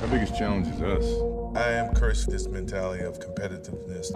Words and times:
Our 0.00 0.06
biggest 0.06 0.36
challenge 0.38 0.68
is 0.68 0.80
us. 0.80 1.04
I 1.56 1.70
am 1.72 1.92
cursed 1.92 2.26
with 2.26 2.36
this 2.36 2.46
mentality 2.46 3.02
of 3.02 3.18
competitiveness. 3.18 4.12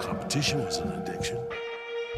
Competition 0.00 0.64
was 0.64 0.78
an 0.78 0.92
addiction. 0.92 1.38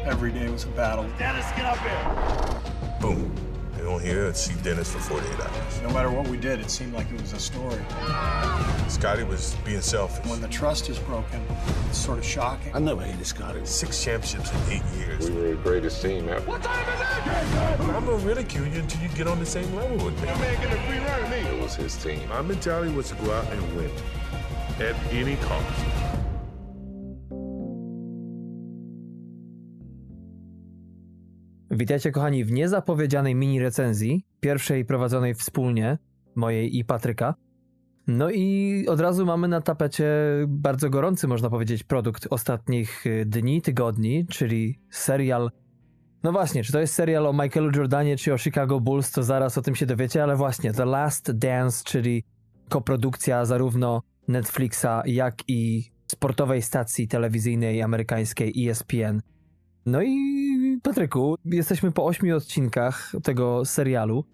Every 0.03 0.31
day 0.31 0.49
was 0.49 0.63
a 0.63 0.69
battle. 0.69 1.09
Dennis, 1.17 1.45
get 1.57 1.65
up 1.65 1.77
here. 1.79 2.61
Boom. 3.01 3.48
They 3.89 3.95
don't 3.95 4.03
hear 4.03 4.25
and 4.27 4.35
see 4.35 4.53
Dennis 4.61 4.93
for 4.93 4.99
48 4.99 5.39
hours. 5.39 5.81
No 5.81 5.89
matter 5.89 6.11
what 6.11 6.27
we 6.27 6.37
did, 6.37 6.59
it 6.59 6.69
seemed 6.69 6.93
like 6.93 7.09
it 7.11 7.19
was 7.19 7.33
a 7.33 7.39
story. 7.39 7.83
Scotty 8.87 9.23
was 9.23 9.55
being 9.65 9.81
selfish. 9.81 10.23
When 10.29 10.41
the 10.41 10.47
trust 10.47 10.91
is 10.91 10.99
broken, 10.99 11.41
it's 11.87 11.97
sort 11.97 12.19
of 12.19 12.23
shocking. 12.23 12.71
I 12.75 12.77
never 12.77 13.01
hated 13.01 13.25
Scotty. 13.25 13.65
Six 13.65 14.03
championships 14.03 14.51
in 14.51 14.73
eight 14.73 14.83
years. 14.95 15.27
We 15.27 15.35
were 15.35 15.47
the 15.49 15.55
greatest 15.55 16.03
team 16.03 16.29
ever. 16.29 16.39
What 16.41 16.61
time 16.61 16.87
is 16.87 17.01
it? 17.01 17.89
I'm 17.95 18.05
gonna 18.05 18.17
ridicule 18.17 18.67
you 18.67 18.81
until 18.81 19.01
you 19.01 19.09
get 19.09 19.25
on 19.25 19.39
the 19.39 19.45
same 19.47 19.73
level 19.73 20.05
with 20.05 20.15
me. 20.21 20.27
That 20.27 20.39
man 20.39 20.61
getting 20.61 20.77
a 20.77 20.87
free 20.87 20.99
run 20.99 21.23
to 21.23 21.29
me. 21.29 21.57
It 21.57 21.59
was 21.59 21.75
his 21.75 21.95
team. 21.95 22.29
My 22.29 22.43
mentality 22.43 22.93
was 22.93 23.09
to 23.09 23.15
go 23.15 23.31
out 23.31 23.51
and 23.51 23.75
win 23.75 23.89
at 24.77 24.95
any 25.11 25.35
cost. 25.37 25.98
Witajcie 31.79 32.11
kochani 32.11 32.45
w 32.45 32.51
niezapowiedzianej 32.51 33.35
mini 33.35 33.59
recenzji, 33.59 34.25
pierwszej 34.39 34.85
prowadzonej 34.85 35.35
wspólnie, 35.35 35.97
mojej 36.35 36.77
i 36.77 36.85
Patryka. 36.85 37.35
No 38.07 38.29
i 38.29 38.85
od 38.87 38.99
razu 38.99 39.25
mamy 39.25 39.47
na 39.47 39.61
tapecie 39.61 40.07
bardzo 40.47 40.89
gorący, 40.89 41.27
można 41.27 41.49
powiedzieć, 41.49 41.83
produkt 41.83 42.27
ostatnich 42.29 43.05
y, 43.05 43.25
dni, 43.25 43.61
tygodni, 43.61 44.25
czyli 44.27 44.79
serial. 44.89 45.51
No 46.23 46.31
właśnie, 46.31 46.63
czy 46.63 46.71
to 46.71 46.79
jest 46.79 46.93
serial 46.93 47.27
o 47.27 47.33
Michaelu 47.33 47.71
Jordanie, 47.75 48.17
czy 48.17 48.33
o 48.33 48.37
Chicago 48.37 48.79
Bulls, 48.79 49.11
to 49.11 49.23
zaraz 49.23 49.57
o 49.57 49.61
tym 49.61 49.75
się 49.75 49.85
dowiecie, 49.85 50.23
ale 50.23 50.35
właśnie 50.35 50.73
The 50.73 50.85
Last 50.85 51.31
Dance, 51.31 51.83
czyli 51.85 52.23
koprodukcja 52.69 53.45
zarówno 53.45 54.01
Netflixa, 54.27 55.01
jak 55.05 55.35
i 55.47 55.91
sportowej 56.07 56.61
stacji 56.61 57.07
telewizyjnej 57.07 57.81
amerykańskiej 57.81 58.69
ESPN. 58.69 59.21
No 59.85 60.01
i 60.01 60.48
Patryku, 60.83 61.35
jesteśmy 61.45 61.91
po 61.91 62.05
ośmiu 62.05 62.37
odcinkach 62.37 63.11
tego 63.23 63.65
serialu. 63.65 64.25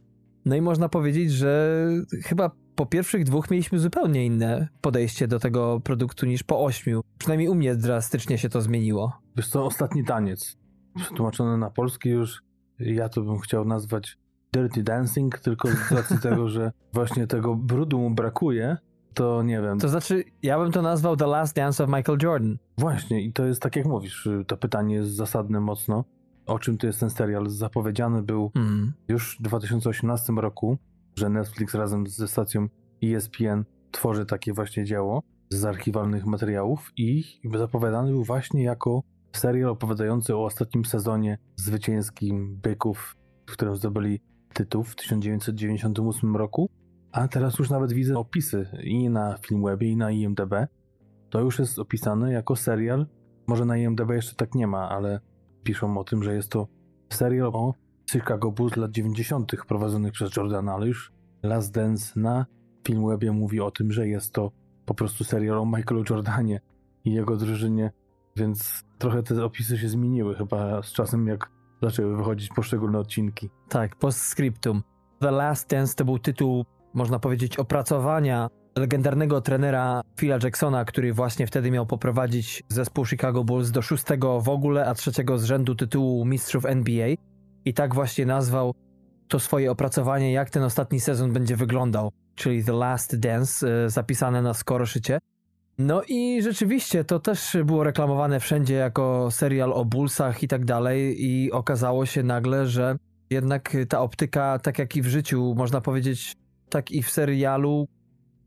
No 0.46 0.56
i 0.56 0.62
można 0.62 0.90
powiedzieć, 0.90 1.32
że 1.32 1.88
chyba 2.24 2.52
po 2.76 2.86
pierwszych 2.86 3.24
dwóch 3.24 3.52
mieliśmy 3.52 3.80
zupełnie 3.80 4.26
inne 4.26 4.68
podejście 4.82 5.28
do 5.28 5.40
tego 5.40 5.80
produktu 5.80 6.26
niż 6.26 6.44
po 6.44 6.64
ośmiu. 6.64 7.02
Przynajmniej 7.18 7.50
u 7.50 7.56
mnie 7.56 7.76
drastycznie 7.76 8.38
się 8.38 8.50
to 8.50 8.62
zmieniło. 8.62 9.14
Wiesz 9.36 9.48
co, 9.48 9.66
ostatni 9.66 10.06
taniec. 10.06 10.58
Przetłumaczony 10.96 11.58
na 11.58 11.70
polski 11.70 12.10
już, 12.10 12.42
ja 12.80 13.09
to 13.09 13.22
bym 13.22 13.40
chciał 13.40 13.66
nazwać 13.66 14.18
Dirty 14.54 14.84
Dancing, 14.84 15.40
tylko 15.40 15.68
z 15.68 15.92
racji 15.92 16.20
tego, 16.20 16.50
że 16.50 16.72
właśnie 16.94 17.28
tego 17.28 17.56
brudu 17.56 18.00
mu 18.00 18.09
brakuje, 18.09 18.78
to 19.14 19.44
nie 19.44 19.62
wiem. 19.62 19.80
To 19.80 19.90
znaczy, 19.90 20.24
ja 20.44 20.59
bym 20.59 20.72
to 20.72 20.82
nazwał 20.82 21.18
The 21.18 21.28
Last 21.28 21.56
Dance 21.56 21.84
of 21.84 21.90
Michael 21.90 22.18
Jordan. 22.24 22.58
Właśnie, 22.78 23.22
i 23.22 23.34
to 23.34 23.46
jest 23.46 23.62
tak 23.62 23.76
jak 23.76 23.86
mówisz, 23.86 24.30
to 24.48 24.58
pytanie 24.58 24.96
jest 24.96 25.09
zasadne 25.09 25.59
mocno. 25.59 26.06
O 26.46 26.60
czym 26.60 26.78
to 26.78 26.88
jest 26.88 27.00
ten 27.00 27.10
serial? 27.10 27.50
Zapowiedziany 27.50 28.24
był 28.24 28.52
Mm. 28.56 28.94
już 29.08 29.38
w 29.40 29.42
2018 29.42 30.34
roku, 30.34 30.78
że 31.16 31.30
Netflix 31.30 31.76
razem 31.76 32.08
ze 32.08 32.28
stacją 32.28 32.68
ESPN 33.04 33.64
tworzy 33.92 34.26
takie 34.26 34.54
właśnie 34.54 34.86
dzieło 34.86 35.24
z 35.50 35.66
archiwalnych 35.66 36.26
materiałów 36.26 36.92
i 36.98 37.24
zapowiadany 37.56 38.12
był 38.12 38.24
właśnie 38.24 38.64
jako 38.64 39.04
serial 39.36 39.70
opowiadający 39.70 40.36
o 40.36 40.46
ostatnim 40.46 40.86
sezonie 40.86 41.38
zwycięskim 41.56 42.59
Byków, 42.64 43.16
w 43.50 43.52
którym 43.54 43.76
zdobyli 43.76 44.22
tytuł 44.54 44.84
w 44.84 44.96
1998 44.96 46.36
roku. 46.36 46.70
A 47.12 47.28
teraz 47.28 47.59
już 47.59 47.70
nawet 47.70 47.94
widzę 47.94 48.18
opisy 48.18 48.68
i 48.84 49.09
na 49.09 49.38
Filmwebie, 49.38 49.90
i 49.90 49.98
na 49.98 50.12
IMDb. 50.12 50.54
To 51.30 51.42
już 51.42 51.59
jest 51.59 51.80
opisane 51.80 52.32
jako 52.32 52.56
serial. 52.56 53.08
Może 53.48 53.66
na 53.66 53.78
IMDb 53.78 54.09
jeszcze 54.09 54.36
tak 54.36 54.56
nie 54.56 54.68
ma, 54.68 54.90
ale 54.90 55.19
piszą 55.66 55.98
o 55.98 56.03
tym, 56.03 56.24
że 56.24 56.36
jest 56.36 56.50
to 56.50 56.68
serial 57.14 57.48
o 57.48 57.74
Chicago 58.12 58.52
Bulls 58.52 58.76
lat 58.76 58.92
90. 58.92 59.52
prowadzonych 59.68 60.12
przez 60.12 60.36
Jordana, 60.36 60.74
ale 60.74 60.88
już 60.88 61.12
Last 61.44 61.74
Dance 61.74 62.20
na 62.20 62.46
Filmwebie 62.88 63.31
mówi 63.31 63.62
o 63.62 63.72
tym, 63.72 63.92
że 63.92 64.08
jest 64.08 64.34
to 64.34 64.52
po 64.86 64.94
prostu 64.94 65.24
serial 65.24 65.58
o 65.58 65.66
Michaelu 65.66 66.04
Jordanie 66.09 66.62
i 67.06 67.14
jego 67.14 67.38
drużynie, 67.38 67.92
więc 68.36 68.84
trochę 68.98 69.24
te 69.24 69.46
opisy 69.46 69.78
się 69.78 69.90
zmieniły 69.90 70.36
chyba 70.36 70.84
z 70.84 70.92
czasem, 70.92 71.28
jak 71.28 71.52
zaczęły 71.81 72.18
wychodzić 72.18 72.50
poszczególne 72.50 73.00
odcinki. 73.00 73.50
Tak, 73.70 73.96
postscriptum. 73.96 74.84
The 75.20 75.31
Last 75.31 75.70
Dance 75.70 75.96
to 75.96 76.06
był 76.06 76.20
tytuł, 76.20 76.66
można 76.94 77.20
powiedzieć, 77.20 77.58
opracowania 77.58 78.50
legendarnego 78.78 79.41
trenera 79.41 80.02
Phila 80.19 80.38
Jacksona, 80.44 80.86
który 80.86 81.13
właśnie 81.13 81.47
wtedy 81.47 81.72
miał 81.72 81.86
poprowadzić 81.86 82.63
zespół 82.69 83.06
Chicago 83.06 83.44
Bulls 83.44 83.72
do 83.72 83.81
szóstego 83.81 84.41
w 84.41 84.50
ogóle, 84.50 84.86
a 84.86 84.94
trzeciego 84.94 85.38
z 85.38 85.44
rzędu 85.44 85.75
tytułu 85.75 86.25
mistrzów 86.25 86.66
NBA. 86.66 87.08
I 87.66 87.74
tak 87.74 87.96
właśnie 87.96 88.25
nazwał 88.25 88.74
to 89.28 89.40
swoje 89.40 89.72
opracowanie, 89.72 90.31
jak 90.31 90.50
ten 90.50 90.63
ostatni 90.63 91.00
sezon 91.00 91.34
będzie 91.34 91.56
wyglądał, 91.56 92.12
czyli 92.36 92.63
The 92.63 92.74
Last 92.74 93.19
Dance, 93.19 93.86
e, 93.86 93.90
zapisane 93.90 94.41
na 94.41 94.53
skoroszycie. 94.53 95.19
No 95.78 96.02
i 96.07 96.42
rzeczywiście 96.42 97.03
to 97.03 97.19
też 97.19 97.57
było 97.66 97.84
reklamowane 97.84 98.40
wszędzie 98.40 98.74
jako 98.74 99.31
serial 99.31 99.74
o 99.74 99.86
Bullsach 99.86 100.44
i 100.44 100.47
tak 100.47 100.66
dalej 100.66 101.25
i 101.25 101.52
okazało 101.52 102.06
się 102.06 102.24
nagle, 102.24 102.68
że 102.68 102.96
jednak 103.30 103.78
ta 103.90 104.02
optyka, 104.02 104.59
tak 104.59 104.80
jak 104.80 104.96
i 104.96 105.02
w 105.02 105.07
życiu, 105.07 105.53
można 105.57 105.81
powiedzieć, 105.81 106.34
tak 106.69 106.92
i 106.92 107.03
w 107.03 107.09
serialu, 107.09 107.88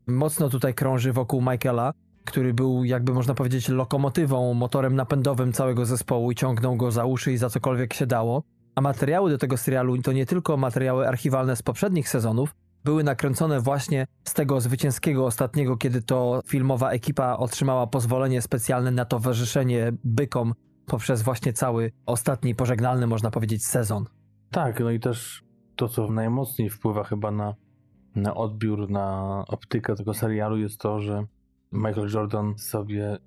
mocno 0.09 0.49
tutaj 0.49 0.73
krąży 0.73 1.13
wokół 1.13 1.41
Michaela, 1.41 1.93
który 2.25 2.53
był, 2.53 2.83
jakby 2.83 3.13
można 3.13 3.33
powiedzieć, 3.33 3.69
lokomotywą, 3.69 4.53
motorem 4.53 4.95
napędowym 4.95 5.53
całego 5.53 5.85
zespołu 5.85 6.31
i 6.31 6.35
ciągnął 6.35 6.75
go 6.75 6.91
za 6.91 7.05
uszy 7.05 7.31
i 7.31 7.37
za 7.37 7.49
cokolwiek 7.49 7.93
się 7.93 8.07
dało. 8.07 8.43
A 8.75 8.81
materiały 8.81 9.29
do 9.29 9.37
tego 9.37 9.57
serialu 9.57 10.01
to 10.01 10.11
nie 10.11 10.25
tylko 10.25 10.57
materiały 10.57 11.07
archiwalne 11.07 11.55
z 11.55 11.61
poprzednich 11.61 12.09
sezonów, 12.09 12.55
były 12.83 13.03
nakręcone 13.03 13.59
właśnie 13.61 14.07
z 14.23 14.33
tego 14.33 14.61
zwycięskiego 14.61 15.25
ostatniego, 15.25 15.77
kiedy 15.77 16.01
to 16.01 16.41
filmowa 16.47 16.91
ekipa 16.91 17.37
otrzymała 17.37 17.87
pozwolenie 17.87 18.41
specjalne 18.41 18.91
na 18.91 19.05
towarzyszenie 19.05 19.91
bykom 20.03 20.53
poprzez 20.85 21.21
właśnie 21.21 21.53
cały 21.53 21.91
ostatni 22.05 22.55
pożegnalny, 22.55 23.07
można 23.07 23.31
powiedzieć, 23.31 23.65
sezon. 23.65 24.05
Tak, 24.51 24.79
no 24.79 24.91
i 24.91 24.99
też 24.99 25.43
to, 25.75 25.87
co 25.87 26.07
najmocniej 26.07 26.69
wpływa 26.69 27.03
chyba 27.03 27.31
na, 27.31 27.55
na 28.21 28.35
odbiór, 28.35 28.89
na 28.89 29.43
optykę 29.47 29.95
tego 29.95 30.13
serialu 30.13 30.57
jest 30.57 30.79
to, 30.79 30.99
że 30.99 31.25
Michael 31.71 32.09
Jordan 32.13 32.57
sobie 32.57 33.17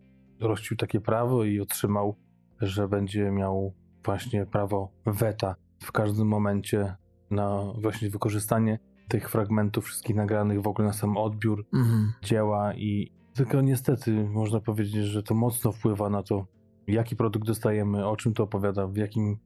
rościł 0.40 0.76
takie 0.76 1.00
prawo 1.00 1.44
i 1.44 1.60
otrzymał, 1.60 2.16
że 2.60 2.88
będzie 2.88 3.30
miał 3.30 3.74
właśnie 4.04 4.46
prawo 4.46 4.92
weta 5.06 5.54
w 5.82 5.92
każdym 5.92 6.28
momencie 6.28 6.96
na 7.30 7.72
właśnie 7.78 8.10
wykorzystanie 8.10 8.78
tych 9.08 9.30
fragmentów 9.30 9.84
wszystkich 9.84 10.16
nagranych 10.16 10.62
w 10.62 10.66
ogóle 10.66 10.88
na 10.88 10.92
sam 10.92 11.16
odbiór 11.16 11.66
Mhm. 11.74 12.12
dzieła 12.22 12.74
i 12.74 13.12
tylko 13.34 13.60
niestety 13.60 14.24
można 14.24 14.60
powiedzieć, 14.60 15.04
że 15.04 15.22
to 15.22 15.34
mocno 15.34 15.72
wpływa 15.72 16.10
na 16.10 16.22
to, 16.22 16.46
jaki 16.86 17.16
produkt 17.16 17.46
dostajemy, 17.46 18.06
o 18.06 18.16
czym 18.16 18.34
to 18.34 18.42
opowiada, 18.42 18.86
w 18.86 18.96
jakim 18.96 19.38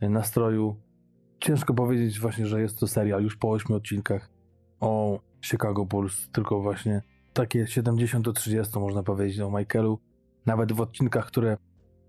nastroju. 0.00 0.76
Ciężko 1.40 1.74
powiedzieć 1.74 2.20
właśnie, 2.20 2.46
że 2.46 2.60
jest 2.60 2.80
to 2.80 2.86
serial 2.86 3.22
już 3.22 3.36
po 3.36 3.50
8 3.50 3.76
odcinkach 3.76 4.30
o 4.82 5.20
Chicago 5.44 5.84
Bulls, 5.84 6.28
tylko 6.32 6.60
właśnie 6.60 7.02
takie 7.32 7.66
70 7.66 8.24
do 8.24 8.32
30 8.32 8.78
można 8.78 9.02
powiedzieć 9.02 9.40
o 9.40 9.58
Michaelu, 9.58 9.98
nawet 10.46 10.72
w 10.72 10.80
odcinkach, 10.80 11.26
które 11.26 11.56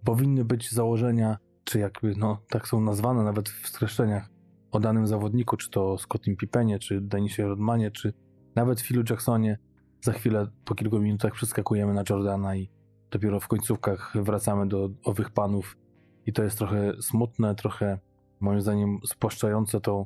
powinny 0.03 0.45
być 0.45 0.71
założenia, 0.71 1.37
czy 1.63 1.79
jakby 1.79 2.15
no 2.17 2.37
tak 2.49 2.67
są 2.67 2.81
nazwane 2.81 3.23
nawet 3.23 3.49
w 3.49 3.67
streszczeniach 3.67 4.29
o 4.71 4.79
danym 4.79 5.07
zawodniku, 5.07 5.57
czy 5.57 5.69
to 5.69 5.97
Scottim 5.97 6.35
Pippenie, 6.35 6.79
czy 6.79 7.01
Denisie 7.01 7.47
Rodmanie, 7.47 7.91
czy 7.91 8.13
nawet 8.55 8.81
Philu 8.81 9.03
Jacksonie. 9.09 9.59
Za 10.01 10.13
chwilę, 10.13 10.47
po 10.65 10.75
kilku 10.75 10.99
minutach 10.99 11.33
przeskakujemy 11.33 11.93
na 11.93 12.03
Jordana 12.09 12.55
i 12.55 12.69
dopiero 13.11 13.39
w 13.39 13.47
końcówkach 13.47 14.13
wracamy 14.15 14.67
do 14.67 14.89
owych 15.03 15.29
panów. 15.31 15.77
I 16.25 16.33
to 16.33 16.43
jest 16.43 16.57
trochę 16.57 17.01
smutne, 17.01 17.55
trochę 17.55 17.99
moim 18.39 18.61
zdaniem 18.61 18.99
spłaszczające 19.05 19.81
tą 19.81 20.05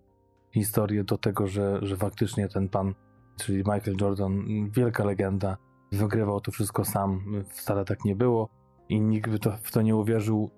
historię 0.57 1.03
do 1.03 1.17
tego, 1.17 1.47
że, 1.47 1.79
że 1.81 1.97
faktycznie 1.97 2.47
ten 2.47 2.69
pan, 2.69 2.93
czyli 3.39 3.57
Michael 3.57 3.97
Jordan, 4.01 4.45
wielka 4.71 5.03
legenda, 5.03 5.57
wygrywał 5.91 6.41
to 6.41 6.51
wszystko 6.51 6.85
sam. 6.85 7.43
Wcale 7.49 7.85
tak 7.85 8.05
nie 8.05 8.15
było 8.15 8.49
i 8.89 9.01
nikt 9.01 9.31
by 9.31 9.39
to, 9.39 9.57
w 9.61 9.71
to 9.71 9.81
nie 9.81 9.95
uwierzył. 9.95 10.49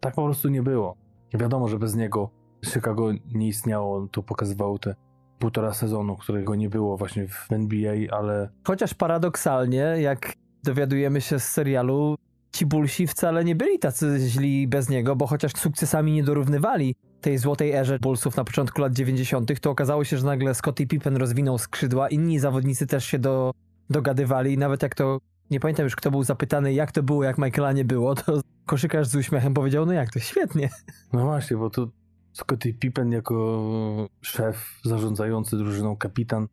Tak 0.00 0.14
po 0.14 0.24
prostu 0.24 0.48
nie 0.48 0.62
było. 0.62 0.96
Wiadomo, 1.34 1.68
że 1.68 1.78
bez 1.78 1.96
niego 1.96 2.30
Chicago 2.66 3.12
nie 3.34 3.48
istniało, 3.48 4.08
to 4.12 4.22
pokazywało 4.22 4.78
te 4.78 4.94
półtora 5.38 5.72
sezonu, 5.72 6.16
którego 6.16 6.54
nie 6.54 6.68
było 6.68 6.96
właśnie 6.96 7.28
w 7.28 7.52
NBA, 7.52 7.94
ale 8.10 8.48
Chociaż 8.66 8.94
paradoksalnie, 8.94 9.80
jak 9.80 10.32
dowiadujemy 10.64 11.20
się 11.20 11.38
z 11.38 11.44
serialu, 11.44 12.16
ci 12.52 12.66
Bullsi 12.66 13.06
wcale 13.06 13.44
nie 13.44 13.56
byli 13.56 13.78
tacy 13.78 14.18
źli 14.18 14.68
bez 14.68 14.88
niego, 14.88 15.16
bo 15.16 15.26
chociaż 15.26 15.52
sukcesami 15.52 16.12
nie 16.12 16.22
dorównywali 16.22 16.94
tej 17.20 17.38
złotej 17.38 17.72
erze 17.72 17.98
Bullsów 17.98 18.36
na 18.36 18.44
początku 18.44 18.80
lat 18.80 18.92
90., 18.92 19.60
to 19.60 19.70
okazało 19.70 20.04
się, 20.04 20.18
że 20.18 20.26
nagle 20.26 20.54
Scottie 20.54 20.86
Pippen 20.86 21.16
rozwinął 21.16 21.58
skrzydła, 21.58 22.08
inni 22.08 22.38
zawodnicy 22.38 22.86
też 22.86 23.04
się 23.04 23.18
do, 23.18 23.52
dogadywali 23.90 24.52
i 24.52 24.58
nawet 24.58 24.82
jak 24.82 24.94
to, 24.94 25.18
nie 25.50 25.60
pamiętam 25.60 25.84
już 25.84 25.96
kto 25.96 26.10
był 26.10 26.22
zapytany, 26.22 26.72
jak 26.72 26.92
to 26.92 27.02
było, 27.02 27.24
jak 27.24 27.38
Michaela 27.38 27.72
nie 27.72 27.84
było, 27.84 28.14
to 28.14 28.40
koszykarz 28.66 29.08
z 29.08 29.14
uśmiechem 29.14 29.54
powiedział, 29.54 29.86
no 29.86 29.92
jak 29.92 30.12
to, 30.12 30.18
świetnie. 30.18 30.68
No 31.12 31.24
właśnie, 31.24 31.56
bo 31.56 31.70
tu 31.70 31.90
Scottie 32.32 32.74
Pippen 32.74 33.12
jako 33.12 34.08
szef 34.20 34.80
zarządzający 34.84 35.56
drużyną, 35.56 35.96
kapitan, 35.96 36.48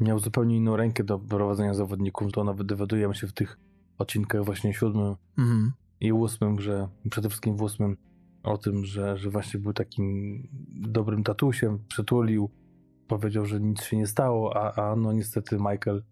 miał 0.00 0.18
zupełnie 0.18 0.56
inną 0.56 0.76
rękę 0.76 1.04
do 1.04 1.18
prowadzenia 1.18 1.74
zawodników, 1.74 2.32
to 2.32 2.44
nawet 2.44 2.66
dowiadujemy 2.66 3.14
się 3.14 3.26
w 3.26 3.32
tych 3.32 3.58
odcinkach 3.98 4.44
właśnie 4.44 4.74
siódmym 4.74 5.16
Mhm. 5.38 5.72
i 6.00 6.12
ósmym, 6.12 6.60
że 6.60 6.88
przede 7.10 7.28
wszystkim 7.28 7.56
w 7.56 7.62
ósmym 7.62 7.96
o 8.44 8.58
tym, 8.58 8.84
że, 8.84 9.18
że 9.18 9.30
właśnie 9.30 9.60
był 9.60 9.72
takim 9.72 10.38
dobrym 10.70 11.22
tatusiem, 11.22 11.78
przytulił, 11.88 12.50
powiedział, 13.08 13.46
że 13.46 13.60
nic 13.60 13.82
się 13.82 13.96
nie 13.96 14.06
stało, 14.06 14.56
a, 14.56 14.90
a 14.90 14.96
no 14.96 15.12
niestety 15.12 15.56
Michael, 15.56 16.02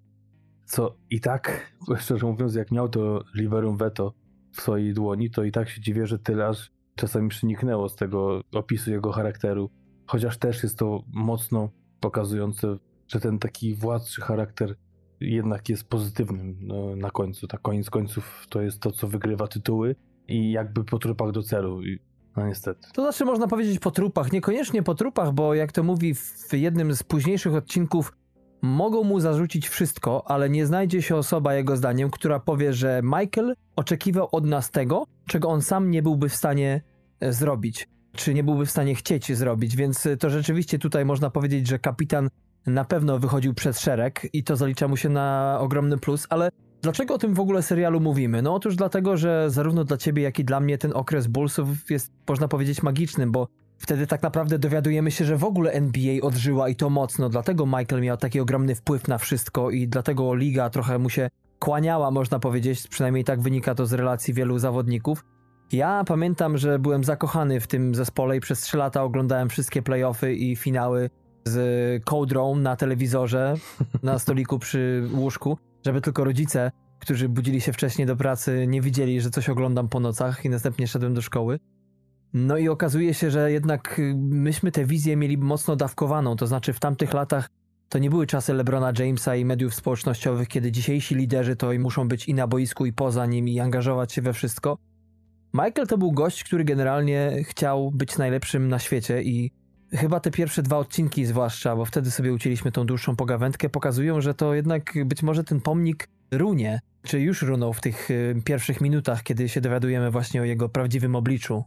co 0.65 0.97
i 1.11 1.21
tak, 1.21 1.73
szczerze 2.01 2.27
mówiąc, 2.27 2.55
jak 2.55 2.71
miał 2.71 2.89
to 2.89 3.25
liberum 3.35 3.77
veto 3.77 4.15
w 4.53 4.61
swojej 4.61 4.95
dłoni, 4.95 5.31
to 5.31 5.45
i 5.45 5.53
tak 5.53 5.69
się 5.69 5.81
dziwię, 5.81 6.07
że 6.07 6.19
tyle 6.19 6.47
aż 6.47 6.71
czasami 6.95 7.29
przeniknęło 7.29 7.89
z 7.89 7.97
tego 7.97 8.41
opisu 8.53 8.91
jego 8.91 9.13
charakteru, 9.13 9.71
chociaż 10.07 10.39
też 10.39 10.63
jest 10.63 10.79
to 10.79 11.05
mocno 11.13 11.71
pokazujące, 12.01 12.79
że 13.09 13.21
ten 13.21 13.39
taki 13.39 13.75
władczy 13.75 14.21
charakter 14.21 14.77
jednak 15.21 15.69
jest 15.69 15.89
pozytywnym 15.89 16.57
no, 16.61 16.97
na 16.97 17.11
końcu. 17.11 17.47
Tak 17.47 17.63
koniec 17.63 17.91
końców 17.91 18.47
to 18.51 18.63
jest 18.63 18.81
to, 18.81 18.93
co 18.93 19.09
wygrywa 19.09 19.49
tytuły 19.49 19.97
i 20.29 20.53
jakby 20.53 20.85
po 20.85 20.99
trupach 20.99 21.33
do 21.33 21.43
celu. 21.43 21.83
I, 21.83 21.99
no 22.37 22.47
niestety. 22.47 22.89
To 22.93 23.03
znaczy 23.03 23.25
można 23.25 23.49
powiedzieć 23.49 23.79
po 23.79 23.91
trupach, 23.91 24.33
niekoniecznie 24.33 24.83
po 24.83 24.95
trupach, 24.95 25.33
bo 25.33 25.55
jak 25.55 25.73
to 25.73 25.83
mówi 25.83 26.15
w 26.15 26.53
jednym 26.53 26.95
z 26.95 27.03
późniejszych 27.03 27.55
odcinków, 27.55 28.13
mogą 28.63 29.05
mu 29.05 29.21
zarzucić 29.21 29.69
wszystko, 29.69 30.31
ale 30.31 30.51
nie 30.51 30.67
znajdzie 30.67 31.03
się 31.03 31.17
osoba, 31.17 31.55
jego 31.55 31.77
zdaniem, 31.77 32.11
która 32.11 32.41
powie, 32.41 32.73
że 32.73 33.01
Michael 33.05 33.55
oczekiwał 33.77 34.29
od 34.33 34.47
nas 34.47 34.71
tego, 34.71 35.07
czego 35.27 35.49
on 35.49 35.63
sam 35.63 35.91
nie 35.91 36.03
byłby 36.03 36.29
w 36.29 36.37
stanie 36.37 36.83
e, 37.21 37.33
zrobić, 37.33 37.89
czy 38.13 38.35
nie 38.35 38.45
byłby 38.45 38.67
w 38.67 38.71
stanie 38.71 38.95
chcieć 38.95 39.37
zrobić, 39.37 39.77
więc 39.77 40.07
e, 40.07 40.17
to 40.17 40.31
rzeczywiście 40.31 40.79
tutaj 40.79 41.05
można 41.05 41.31
powiedzieć, 41.31 41.69
że 41.69 41.79
kapitan 41.79 42.29
na 42.67 42.85
pewno 42.85 43.19
wychodził 43.19 43.55
przed 43.55 43.79
szereg 43.79 44.27
i 44.33 44.45
to 44.45 44.57
zalicza 44.57 44.89
mu 44.89 44.97
się 44.97 45.09
na 45.09 45.57
ogromny 45.61 45.99
plus, 45.99 46.27
ale 46.31 46.49
Dlaczego 46.83 47.15
o 47.15 47.19
tym 47.19 47.35
w 47.35 47.41
ogóle 47.41 47.63
serialu 47.63 48.01
mówimy? 48.01 48.43
No 48.43 48.55
otóż 48.55 48.77
dlatego, 48.77 49.17
że 49.17 49.51
zarówno 49.51 49.85
dla 49.85 49.97
ciebie, 49.97 50.23
jak 50.23 50.39
i 50.39 50.45
dla 50.45 50.61
mnie 50.61 50.79
ten 50.79 50.93
okres 50.95 51.27
Bullsów 51.27 51.91
jest, 51.91 52.13
można 52.29 52.49
powiedzieć, 52.49 52.83
magicznym, 52.83 53.33
bo 53.33 53.49
wtedy 53.79 54.07
tak 54.07 54.23
naprawdę 54.23 54.59
dowiadujemy 54.59 55.11
się, 55.11 55.25
że 55.25 55.37
w 55.37 55.45
ogóle 55.45 55.73
NBA 55.73 56.23
odżyła 56.23 56.69
i 56.69 56.77
to 56.77 56.91
mocno, 56.91 57.29
dlatego 57.29 57.67
Michael 57.67 58.03
miał 58.03 58.17
taki 58.17 58.41
ogromny 58.41 58.75
wpływ 58.75 59.09
na 59.09 59.19
wszystko 59.19 59.71
i 59.71 59.89
dlatego 59.89 60.35
liga 60.35 60.71
trochę 60.71 60.99
mu 60.99 61.11
się 61.11 61.31
kłaniała, 61.59 62.11
można 62.11 62.39
powiedzieć, 62.39 62.89
przynajmniej 62.89 63.25
tak 63.25 63.41
wynika 63.41 63.75
to 63.75 63.87
z 63.87 63.93
relacji 63.93 64.35
wielu 64.35 64.59
zawodników. 64.59 65.25
Ja 65.73 66.05
pamiętam, 66.07 66.59
że 66.59 66.79
byłem 66.79 67.05
zakochany 67.05 67.61
w 67.61 67.67
tym 67.67 67.95
zespole 67.95 68.37
i 68.37 68.41
przez 68.41 68.61
3 68.61 68.77
lata 68.77 69.03
oglądałem 69.03 69.49
wszystkie 69.49 69.83
playoffy 69.83 70.35
i 70.35 70.57
finały 70.57 71.11
z 71.45 72.05
Codrą 72.05 72.57
na 72.57 72.77
telewizorze, 72.77 73.55
na 74.03 74.19
stoliku 74.19 74.59
przy 74.59 75.09
łóżku 75.15 75.59
żeby 75.87 76.01
tylko 76.01 76.25
rodzice, 76.25 76.71
którzy 76.99 77.29
budzili 77.29 77.61
się 77.61 77.73
wcześniej 77.73 78.07
do 78.07 78.17
pracy, 78.17 78.67
nie 78.67 78.81
widzieli, 78.81 79.21
że 79.21 79.31
coś 79.31 79.49
oglądam 79.49 79.89
po 79.89 80.01
nocach 80.01 80.45
i 80.45 80.51
następnie 80.51 80.87
szedłem 80.87 81.15
do 81.15 81.23
szkoły. 81.23 81.59
No 82.33 82.59
i 82.59 82.69
okazuje 82.69 83.15
się, 83.15 83.31
że 83.31 83.53
jednak 83.53 83.99
y, 83.99 84.15
myśmy 84.17 84.73
tę 84.73 84.85
wizję 84.85 85.17
mieli 85.17 85.39
mocno 85.39 85.77
dawkowaną, 85.77 86.37
to 86.37 86.47
znaczy 86.47 86.73
w 86.73 86.81
tamtych 86.81 87.13
latach 87.13 87.49
to 87.89 87.99
nie 87.99 88.11
były 88.11 88.27
czasy 88.27 88.55
LeBrona 88.55 88.93
Jamesa 88.99 89.37
i 89.37 89.45
mediów 89.45 89.75
społecznościowych, 89.75 90.49
kiedy 90.49 90.73
dzisiejsi 90.73 91.15
liderzy 91.15 91.57
to 91.57 91.73
i 91.73 91.79
muszą 91.79 92.09
być 92.09 92.29
i 92.29 92.35
na 92.35 92.47
boisku, 92.47 92.87
i 92.87 92.93
poza 92.93 93.27
nim, 93.27 93.49
i 93.49 93.61
angażować 93.61 94.13
się 94.13 94.23
we 94.23 94.33
wszystko. 94.33 94.79
Michael 95.55 95.87
to 95.87 95.99
był 95.99 96.13
gość, 96.13 96.45
który 96.45 96.65
generalnie 96.65 97.33
chciał 97.43 97.91
być 97.91 98.19
najlepszym 98.19 98.69
na 98.69 98.79
świecie 98.79 99.23
i 99.23 99.51
chyba 99.95 100.21
te 100.21 100.31
pierwsze 100.31 100.63
dwa 100.63 100.79
odcinki 100.79 101.25
zwłaszcza, 101.25 101.77
bo 101.77 101.85
wtedy 101.85 102.11
sobie 102.11 102.33
ucięliśmy 102.33 102.73
tą 102.73 102.87
dłuższą 102.87 103.17
pogawędkę, 103.17 103.69
pokazują, 103.69 104.21
że 104.21 104.35
to 104.35 104.55
jednak 104.55 104.95
być 105.07 105.23
może 105.23 105.45
ten 105.45 105.61
pomnik 105.61 106.09
runie, 106.33 106.81
czy 107.03 107.21
już 107.21 107.43
runął 107.43 107.73
w 107.73 107.81
tych 107.81 108.11
y, 108.11 108.43
pierwszych 108.45 108.81
minutach, 108.81 109.23
kiedy 109.23 109.49
się 109.49 109.61
dowiadujemy 109.61 110.11
właśnie 110.11 110.43
o 110.43 110.45
jego 110.45 110.69
prawdziwym 110.69 111.17
obliczu. 111.17 111.65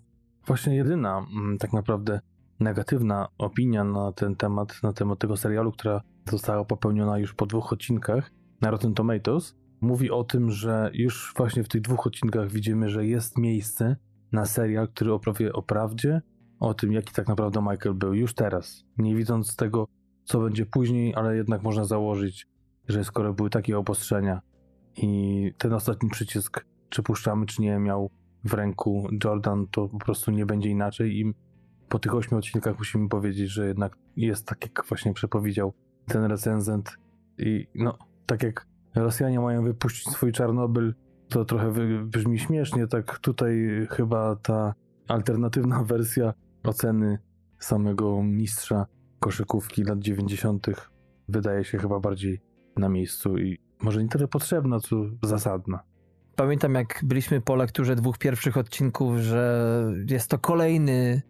Właśnie 0.48 0.76
jedyna 0.76 1.26
mm, 1.36 1.58
tak 1.58 1.74
naprawdę 1.74 2.20
negatywna 2.60 3.28
opinia 3.38 3.84
na 3.84 4.12
ten 4.12 4.36
temat, 4.36 4.84
na 4.84 4.94
temat 4.94 5.20
tego 5.20 5.38
serialu, 5.38 5.72
która 5.72 6.02
została 6.32 6.66
popełniona 6.66 7.18
już 7.18 7.34
po 7.34 7.46
dwóch 7.46 7.74
odcinkach 7.74 8.32
na 8.62 8.72
Rotten 8.72 8.94
Tomatoes, 8.94 9.56
mówi 9.82 10.12
o 10.12 10.24
tym, 10.24 10.52
że 10.52 10.92
już 10.94 11.34
właśnie 11.38 11.64
w 11.64 11.68
tych 11.68 11.82
dwóch 11.82 12.08
odcinkach 12.08 12.52
widzimy, 12.52 12.90
że 12.90 13.06
jest 13.06 13.38
miejsce 13.38 13.96
na 14.32 14.46
serial, 14.46 14.88
który 14.88 15.14
opowie 15.14 15.54
o 15.54 15.62
prawdzie, 15.62 16.22
o 16.66 16.74
tym, 16.74 16.92
jaki 16.92 17.14
tak 17.14 17.28
naprawdę 17.28 17.62
Michael 17.62 17.96
był 17.96 18.14
już 18.14 18.34
teraz. 18.34 18.86
Nie 18.98 19.16
widząc 19.16 19.56
tego, 19.56 19.88
co 20.24 20.42
będzie 20.42 20.66
później, 20.66 21.16
ale 21.16 21.36
jednak 21.36 21.64
można 21.64 21.86
założyć, 21.86 22.48
że 22.88 23.04
skoro 23.04 23.34
były 23.34 23.50
takie 23.50 23.78
obostrzenia 23.78 24.42
i 24.98 25.52
ten 25.58 25.74
ostatni 25.74 26.10
przycisk, 26.10 26.66
czy 26.90 27.04
puszczamy, 27.04 27.46
czy 27.46 27.62
nie, 27.62 27.80
miał 27.80 28.10
w 28.44 28.54
ręku 28.54 29.08
Jordan, 29.24 29.68
to 29.72 29.88
po 29.88 29.98
prostu 29.98 30.32
nie 30.32 30.46
będzie 30.46 30.70
inaczej 30.70 31.20
i 31.20 31.34
po 31.90 32.00
tych 32.00 32.16
ośmiu 32.16 32.38
odcinkach 32.38 32.78
musimy 32.78 33.10
powiedzieć, 33.10 33.50
że 33.50 33.68
jednak 33.68 33.98
jest 34.18 34.48
tak, 34.48 34.62
jak 34.62 34.86
właśnie 34.88 35.14
przepowiedział 35.14 35.74
ten 36.08 36.24
recenzent 36.24 36.98
i 37.38 37.68
no, 37.76 37.98
tak 38.26 38.44
jak 38.44 38.68
Rosjanie 38.96 39.40
mają 39.40 39.64
wypuścić 39.64 40.14
swój 40.14 40.32
Czarnobyl, 40.32 40.94
to 41.30 41.46
trochę 41.46 41.72
brzmi 42.04 42.40
śmiesznie, 42.40 42.88
tak 42.88 43.20
tutaj 43.20 43.68
chyba 43.90 44.36
ta 44.36 44.74
alternatywna 45.08 45.84
wersja 45.94 46.34
oceny 46.66 47.20
samego 47.60 48.24
mistrza 48.24 48.86
koszykówki 49.20 49.84
lat 49.84 50.00
90. 50.00 50.68
wydaje 51.30 51.64
się 51.64 51.78
chyba 51.78 52.00
bardziej 52.00 52.42
na 52.78 52.90
miejscu 52.90 53.38
i 53.38 53.58
może 53.82 54.04
nie 54.04 54.10
tyle 54.10 54.28
potrzebna, 54.28 54.80
co 54.80 54.96
zasadna. 55.24 55.80
Pamiętam, 56.36 56.76
jak 56.76 57.02
byliśmy 57.04 57.42
po 57.42 57.56
lekturze 57.56 57.96
dwóch 57.96 58.18
pierwszych 58.18 58.58
odcinków, 58.58 59.18
że 59.18 59.66
jest 60.10 60.30
to 60.30 60.40
kolejny, 60.40 61.22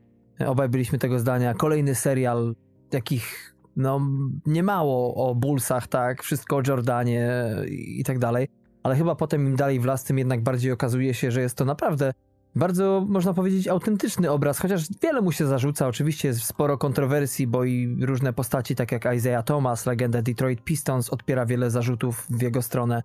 obaj 0.45 0.69
byliśmy 0.69 0.99
tego 0.99 1.19
zdania, 1.19 1.53
kolejny 1.53 1.95
serial, 1.95 2.55
jakich 2.93 3.55
no 3.75 4.01
niemało 4.45 5.15
o 5.15 5.35
Bullsach, 5.35 5.87
tak, 5.87 6.23
wszystko 6.23 6.55
o 6.55 6.61
Jordanie 6.67 7.31
i 7.69 8.03
tak 8.03 8.19
dalej, 8.19 8.47
ale 8.83 8.95
chyba 8.95 9.15
potem 9.15 9.45
im 9.45 9.55
dalej 9.55 9.79
w 9.79 9.85
las, 9.85 10.03
tym 10.03 10.17
jednak 10.17 10.43
bardziej 10.43 10.71
okazuje 10.71 11.13
się, 11.13 11.31
że 11.31 11.41
jest 11.41 11.57
to 11.57 11.65
naprawdę 11.65 12.13
bardzo, 12.55 13.05
można 13.07 13.33
powiedzieć, 13.33 13.67
autentyczny 13.67 14.31
obraz, 14.31 14.59
chociaż 14.59 14.83
wiele 15.03 15.21
mu 15.21 15.31
się 15.31 15.45
zarzuca. 15.45 15.87
Oczywiście 15.87 16.27
jest 16.27 16.43
sporo 16.43 16.77
kontrowersji, 16.77 17.47
bo 17.47 17.63
i 17.63 17.97
różne 18.01 18.33
postaci, 18.33 18.75
tak 18.75 18.91
jak 18.91 19.05
Isaiah 19.15 19.45
Thomas, 19.45 19.85
legenda 19.85 20.21
Detroit 20.21 20.63
Pistons, 20.63 21.09
odpiera 21.09 21.45
wiele 21.45 21.71
zarzutów 21.71 22.25
w 22.29 22.41
jego 22.41 22.61
stronę. 22.61 23.03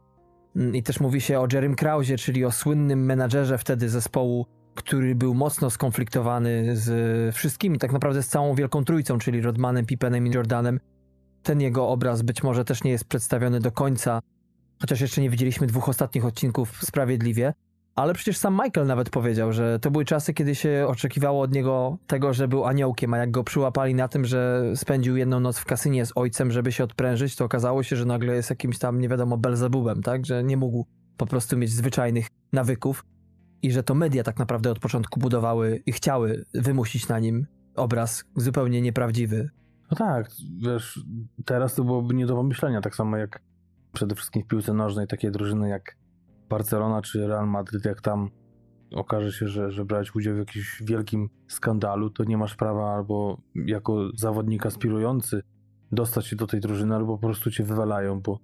Mm, 0.56 0.76
I 0.76 0.82
też 0.82 1.00
mówi 1.00 1.20
się 1.20 1.40
o 1.40 1.46
Jerrym 1.52 1.74
Krausie, 1.74 2.16
czyli 2.16 2.44
o 2.44 2.52
słynnym 2.52 3.04
menadżerze 3.04 3.58
wtedy 3.58 3.88
zespołu, 3.88 4.46
który 4.74 5.14
był 5.14 5.34
mocno 5.34 5.70
skonfliktowany 5.70 6.76
z 6.76 7.34
wszystkimi, 7.34 7.78
tak 7.78 7.92
naprawdę 7.92 8.22
z 8.22 8.28
całą 8.28 8.54
Wielką 8.54 8.84
Trójcą, 8.84 9.18
czyli 9.18 9.40
Rodmanem, 9.40 9.86
Pippenem 9.86 10.26
i 10.26 10.30
Jordanem. 10.30 10.80
Ten 11.42 11.60
jego 11.60 11.88
obraz 11.88 12.22
być 12.22 12.42
może 12.42 12.64
też 12.64 12.84
nie 12.84 12.90
jest 12.90 13.04
przedstawiony 13.04 13.60
do 13.60 13.72
końca, 13.72 14.20
chociaż 14.80 15.00
jeszcze 15.00 15.20
nie 15.20 15.30
widzieliśmy 15.30 15.66
dwóch 15.66 15.88
ostatnich 15.88 16.24
odcinków 16.24 16.78
sprawiedliwie. 16.82 17.52
Ale 18.00 18.14
przecież 18.14 18.36
sam 18.36 18.60
Michael 18.64 18.86
nawet 18.86 19.10
powiedział, 19.10 19.52
że 19.52 19.78
to 19.78 19.90
były 19.90 20.04
czasy, 20.04 20.34
kiedy 20.34 20.54
się 20.54 20.86
oczekiwało 20.88 21.42
od 21.42 21.52
niego 21.52 21.98
tego, 22.06 22.32
że 22.32 22.48
był 22.48 22.64
aniołkiem, 22.64 23.14
a 23.14 23.18
jak 23.18 23.30
go 23.30 23.44
przyłapali 23.44 23.94
na 23.94 24.08
tym, 24.08 24.24
że 24.24 24.72
spędził 24.74 25.16
jedną 25.16 25.40
noc 25.40 25.58
w 25.58 25.64
kasynie 25.64 26.06
z 26.06 26.12
ojcem, 26.14 26.50
żeby 26.50 26.72
się 26.72 26.84
odprężyć, 26.84 27.36
to 27.36 27.44
okazało 27.44 27.82
się, 27.82 27.96
że 27.96 28.04
nagle 28.04 28.34
jest 28.34 28.50
jakimś 28.50 28.78
tam, 28.78 29.00
nie 29.00 29.08
wiadomo, 29.08 29.38
Belzebubem, 29.38 30.02
tak? 30.02 30.26
Że 30.26 30.44
nie 30.44 30.56
mógł 30.56 30.86
po 31.16 31.26
prostu 31.26 31.56
mieć 31.56 31.70
zwyczajnych 31.70 32.26
nawyków 32.52 33.04
i 33.62 33.72
że 33.72 33.82
to 33.82 33.94
media 33.94 34.22
tak 34.22 34.38
naprawdę 34.38 34.70
od 34.70 34.78
początku 34.78 35.20
budowały 35.20 35.82
i 35.86 35.92
chciały 35.92 36.44
wymusić 36.54 37.08
na 37.08 37.18
nim 37.18 37.46
obraz 37.76 38.24
zupełnie 38.36 38.82
nieprawdziwy. 38.82 39.50
No 39.90 39.96
tak, 39.96 40.30
wiesz, 40.58 41.04
teraz 41.44 41.74
to 41.74 41.84
byłoby 41.84 42.14
nie 42.14 42.26
do 42.26 42.34
pomyślenia, 42.34 42.80
tak 42.80 42.94
samo 42.94 43.16
jak 43.16 43.40
przede 43.92 44.14
wszystkim 44.14 44.42
w 44.42 44.46
piłce 44.46 44.74
nożnej 44.74 45.06
takie 45.06 45.30
drużyny 45.30 45.68
jak 45.68 45.99
Barcelona 46.50 47.02
czy 47.02 47.26
Real 47.26 47.48
Madryt, 47.48 47.84
jak 47.84 48.00
tam 48.00 48.30
okaże 48.94 49.32
się, 49.32 49.48
że, 49.48 49.70
że 49.70 49.84
brać 49.84 50.14
udział 50.14 50.34
w 50.34 50.38
jakimś 50.38 50.82
wielkim 50.82 51.28
skandalu, 51.48 52.10
to 52.10 52.24
nie 52.24 52.38
masz 52.38 52.56
prawa 52.56 52.94
albo 52.94 53.40
jako 53.54 54.08
zawodnik 54.16 54.66
aspirujący 54.66 55.42
dostać 55.92 56.26
się 56.26 56.36
do 56.36 56.46
tej 56.46 56.60
drużyny, 56.60 56.94
albo 56.94 57.18
po 57.18 57.26
prostu 57.26 57.50
cię 57.50 57.64
wywalają, 57.64 58.20
bo 58.20 58.38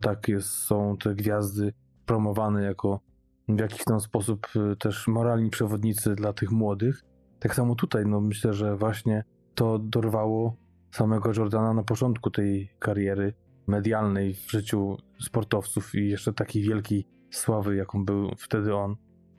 tak 0.00 0.28
jest, 0.28 0.48
są 0.48 0.96
te 0.96 1.14
gwiazdy 1.14 1.72
promowane 2.06 2.62
jako 2.62 3.00
w 3.48 3.58
jakiś 3.58 3.84
tam 3.84 4.00
sposób 4.00 4.46
y, 4.72 4.76
też 4.76 5.08
moralni 5.08 5.50
przewodnicy 5.50 6.14
dla 6.14 6.32
tych 6.32 6.50
młodych. 6.50 7.02
Tak 7.40 7.54
samo 7.54 7.74
tutaj, 7.74 8.06
no 8.06 8.20
myślę, 8.20 8.52
że 8.52 8.76
właśnie 8.76 9.24
to 9.54 9.78
dorwało 9.78 10.56
samego 10.90 11.32
Jordana 11.36 11.74
na 11.74 11.82
początku 11.82 12.30
tej 12.30 12.70
kariery 12.78 13.34
medialnej 13.66 14.34
w 14.34 14.50
życiu 14.50 14.96
sportowców 15.20 15.94
i 15.94 16.08
jeszcze 16.08 16.32
takiej 16.32 16.62
wielkiej 16.62 17.06
sławy, 17.30 17.76
jaką 17.76 18.04
był 18.04 18.30
wtedy 18.38 18.74
on. 18.74 18.96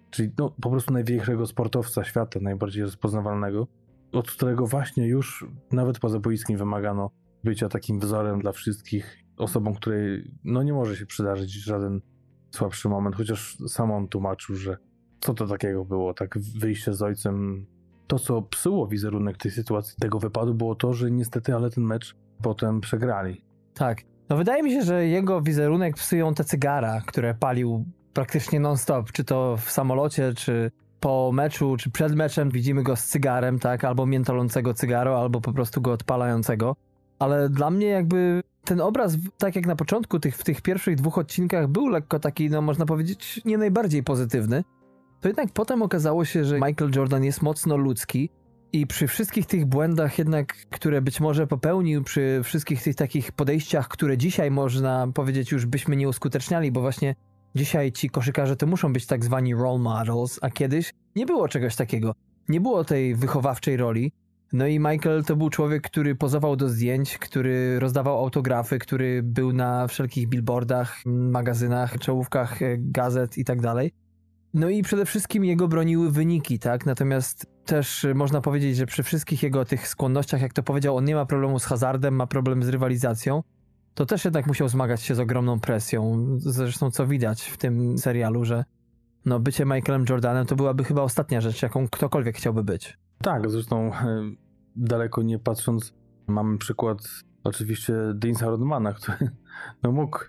Czyli 0.10 0.32
no, 0.38 0.56
po 0.62 0.70
prostu 0.70 0.94
największego 0.94 1.48
sportowca 1.48 2.04
świata, 2.04 2.40
najbardziej 2.42 2.84
rozpoznawalnego, 2.84 3.68
od 4.12 4.32
którego 4.32 4.68
właśnie 4.68 5.08
już 5.08 5.46
nawet 5.72 6.00
poza 6.00 6.20
boiskiem 6.20 6.58
wymagano 6.58 7.12
bycia 7.44 7.70
takim 7.70 8.00
wzorem 8.00 8.40
dla 8.40 8.52
wszystkich, 8.52 9.18
osobą, 9.38 9.74
której 9.74 10.32
no 10.44 10.64
nie 10.64 10.74
może 10.74 10.96
się 10.96 11.06
przydarzyć 11.06 11.52
żaden 11.52 12.02
słabszy 12.52 12.90
moment, 12.90 13.16
chociaż 13.16 13.58
sam 13.68 13.92
on 13.92 14.08
tłumaczył, 14.08 14.56
że 14.56 14.78
co 15.20 15.34
to 15.34 15.48
takiego 15.48 15.86
było, 15.86 16.14
tak 16.14 16.40
wyjście 16.40 16.94
z 16.94 17.02
ojcem. 17.02 17.66
To, 18.08 18.20
co 18.20 18.42
psuło 18.42 18.88
wizerunek 18.88 19.38
tej 19.38 19.52
sytuacji, 19.52 19.96
tego 20.00 20.20
wypadu, 20.20 20.54
było 20.54 20.76
to, 20.76 20.94
że 20.94 21.12
niestety, 21.12 21.56
ale 21.56 21.70
ten 21.70 21.84
mecz 21.84 22.16
potem 22.42 22.82
przegrali. 22.82 23.46
Tak. 23.74 24.11
No 24.32 24.38
wydaje 24.38 24.64
mi 24.64 24.72
się, 24.72 24.82
że 24.82 25.08
jego 25.08 25.42
wizerunek 25.42 25.96
psują 25.96 26.34
te 26.34 26.44
cygara, 26.44 27.02
które 27.06 27.34
palił 27.34 27.86
praktycznie 28.14 28.60
non-stop, 28.60 29.12
czy 29.12 29.24
to 29.24 29.58
w 29.58 29.72
samolocie, 29.72 30.34
czy 30.34 30.72
po 31.00 31.32
meczu, 31.34 31.78
czy 31.78 31.92
przed 31.92 32.16
meczem. 32.16 32.50
Widzimy 32.50 32.84
go 32.84 32.96
z 32.96 33.06
cygarem, 33.06 33.60
tak, 33.60 33.84
albo 33.84 34.06
miętolącego 34.06 34.74
cygaro, 34.74 35.20
albo 35.20 35.42
po 35.42 35.54
prostu 35.54 35.82
go 35.82 35.92
odpalającego. 35.92 36.76
Ale 37.20 37.50
dla 37.50 37.70
mnie 37.72 37.88
jakby 37.88 38.44
ten 38.64 38.82
obraz, 38.82 39.18
tak 39.38 39.56
jak 39.56 39.66
na 39.66 39.76
początku 39.76 40.20
tych, 40.20 40.38
w 40.38 40.44
tych 40.44 40.62
pierwszych 40.62 40.96
dwóch 40.96 41.18
odcinkach 41.18 41.68
był 41.68 41.88
lekko 41.88 42.20
taki, 42.20 42.50
no 42.50 42.62
można 42.62 42.86
powiedzieć, 42.86 43.42
nie 43.46 43.58
najbardziej 43.58 44.04
pozytywny, 44.04 44.64
to 45.22 45.28
jednak 45.28 45.50
potem 45.54 45.82
okazało 45.82 46.26
się, 46.26 46.46
że 46.46 46.56
Michael 46.56 46.92
Jordan 46.96 47.24
jest 47.24 47.42
mocno 47.42 47.78
ludzki 47.78 48.30
i 48.74 48.88
przy 48.88 49.08
wszystkich 49.08 49.46
tych 49.46 49.66
błędach 49.66 50.18
jednak, 50.18 50.54
które 50.70 51.02
być 51.02 51.20
może 51.20 51.48
popełnił, 51.48 52.04
przy 52.04 52.42
wszystkich 52.44 52.84
tych 52.84 52.96
takich 52.96 53.32
podejściach, 53.32 53.88
które 53.88 54.18
dzisiaj 54.18 54.52
można 54.52 55.08
powiedzieć 55.14 55.52
już 55.52 55.66
byśmy 55.66 55.96
nie 55.96 56.10
uskuteczniali, 56.10 56.72
bo 56.72 56.82
właśnie 56.82 57.16
dzisiaj 57.56 57.92
ci 57.92 58.10
koszykarze 58.10 58.56
to 58.56 58.68
muszą 58.68 58.94
być 58.94 59.06
tak 59.06 59.26
zwani 59.26 59.56
role 59.56 59.80
models, 59.80 60.40
a 60.42 60.50
kiedyś 60.50 60.94
nie 61.16 61.26
było 61.26 61.48
czegoś 61.48 61.76
takiego. 61.76 62.16
Nie 62.50 62.62
było 62.62 62.84
tej 62.84 63.16
wychowawczej 63.16 63.78
roli. 63.78 64.12
No 64.54 64.68
i 64.68 64.80
Michael 64.80 65.24
to 65.24 65.36
był 65.36 65.50
człowiek, 65.50 65.84
który 65.84 66.16
pozował 66.16 66.56
do 66.56 66.70
zdjęć, 66.70 67.18
który 67.18 67.80
rozdawał 67.80 68.18
autografy, 68.18 68.80
który 68.80 69.24
był 69.24 69.54
na 69.54 69.88
wszelkich 69.88 70.28
billboardach, 70.28 71.06
magazynach, 71.06 72.00
czołówkach 72.00 72.62
e, 72.62 72.78
gazet 72.78 73.38
i 73.38 73.46
tak 73.46 73.62
dalej. 73.62 73.92
No 74.54 74.70
i 74.70 74.84
przede 74.84 75.06
wszystkim 75.06 75.46
jego 75.46 75.68
broniły 75.68 76.12
wyniki, 76.12 76.60
tak? 76.60 76.86
Natomiast 76.86 77.46
też 77.66 78.08
można 78.16 78.42
powiedzieć, 78.42 78.78
że 78.78 78.86
przy 78.86 79.04
wszystkich 79.04 79.44
jego 79.44 79.66
tych 79.66 79.88
skłonnościach, 79.88 80.42
jak 80.42 80.54
to 80.54 80.64
powiedział, 80.64 80.98
on 80.98 81.06
nie 81.06 81.16
ma 81.16 81.26
problemu 81.26 81.60
z 81.60 81.66
hazardem, 81.66 82.16
ma 82.16 82.28
problem 82.28 82.64
z 82.64 82.68
rywalizacją, 82.68 83.44
to 83.94 84.06
też 84.06 84.26
jednak 84.26 84.48
musiał 84.48 84.70
zmagać 84.70 85.02
się 85.02 85.16
z 85.16 85.20
ogromną 85.20 85.60
presją. 85.60 86.26
Zresztą 86.38 86.92
co 86.92 87.08
widać 87.08 87.42
w 87.42 87.58
tym 87.58 87.98
serialu, 87.98 88.46
że 88.46 88.66
no 89.26 89.40
bycie 89.40 89.66
Michaelem 89.66 90.06
Jordanem 90.10 90.46
to 90.46 90.56
byłaby 90.56 90.84
chyba 90.84 91.02
ostatnia 91.02 91.42
rzecz, 91.42 91.62
jaką 91.62 91.88
ktokolwiek 91.88 92.38
chciałby 92.38 92.64
być. 92.64 92.98
Tak, 93.22 93.50
zresztą 93.50 93.94
e, 93.94 94.32
daleko 94.76 95.22
nie 95.22 95.40
patrząc, 95.40 95.94
mamy 96.28 96.58
przykład 96.58 96.98
oczywiście 97.44 97.94
Deansa 98.14 98.50
Rodmana, 98.50 98.94
który 98.94 99.30
no, 99.84 99.92
mógł 99.92 100.20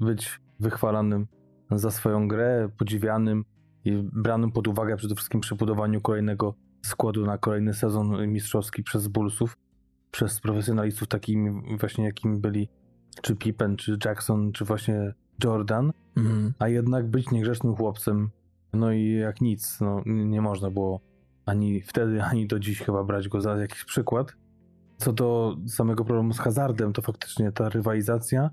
być 0.00 0.40
wychwalanym 0.60 1.26
za 1.70 1.90
swoją 1.90 2.28
grę, 2.28 2.68
podziwianym 2.78 3.44
i 3.84 3.92
branym 4.12 4.52
pod 4.52 4.68
uwagę 4.68 4.96
przede 4.96 5.14
wszystkim 5.14 5.40
przy 5.40 5.54
budowaniu 5.54 6.00
kolejnego 6.00 6.54
składu 6.82 7.26
na 7.26 7.38
kolejny 7.38 7.74
sezon 7.74 8.28
mistrzowski 8.28 8.82
przez 8.82 9.08
Bullsów, 9.08 9.56
przez 10.10 10.40
profesjonalistów 10.40 11.08
takimi 11.08 11.76
właśnie 11.78 12.04
jakimi 12.04 12.38
byli 12.38 12.68
czy 13.22 13.36
Pippen, 13.36 13.76
czy 13.76 13.98
Jackson, 14.04 14.52
czy 14.52 14.64
właśnie 14.64 15.14
Jordan, 15.44 15.92
Mhm. 16.16 16.52
a 16.58 16.68
jednak 16.68 17.10
być 17.10 17.30
niegrzecznym 17.30 17.76
chłopcem, 17.76 18.30
no 18.72 18.92
i 18.92 19.12
jak 19.12 19.40
nic, 19.40 19.80
no 19.80 20.02
nie 20.06 20.40
można 20.42 20.70
było 20.70 21.00
ani 21.46 21.80
wtedy, 21.80 22.22
ani 22.22 22.46
do 22.46 22.58
dziś 22.58 22.78
chyba 22.80 23.04
brać 23.04 23.28
go 23.28 23.40
za 23.40 23.56
jakiś 23.56 23.84
przykład. 23.84 24.32
Co 24.98 25.12
do 25.12 25.56
samego 25.66 26.04
problemu 26.04 26.32
z 26.32 26.38
hazardem, 26.38 26.92
to 26.92 27.02
faktycznie 27.02 27.52
ta 27.52 27.68
rywalizacja, 27.68 28.50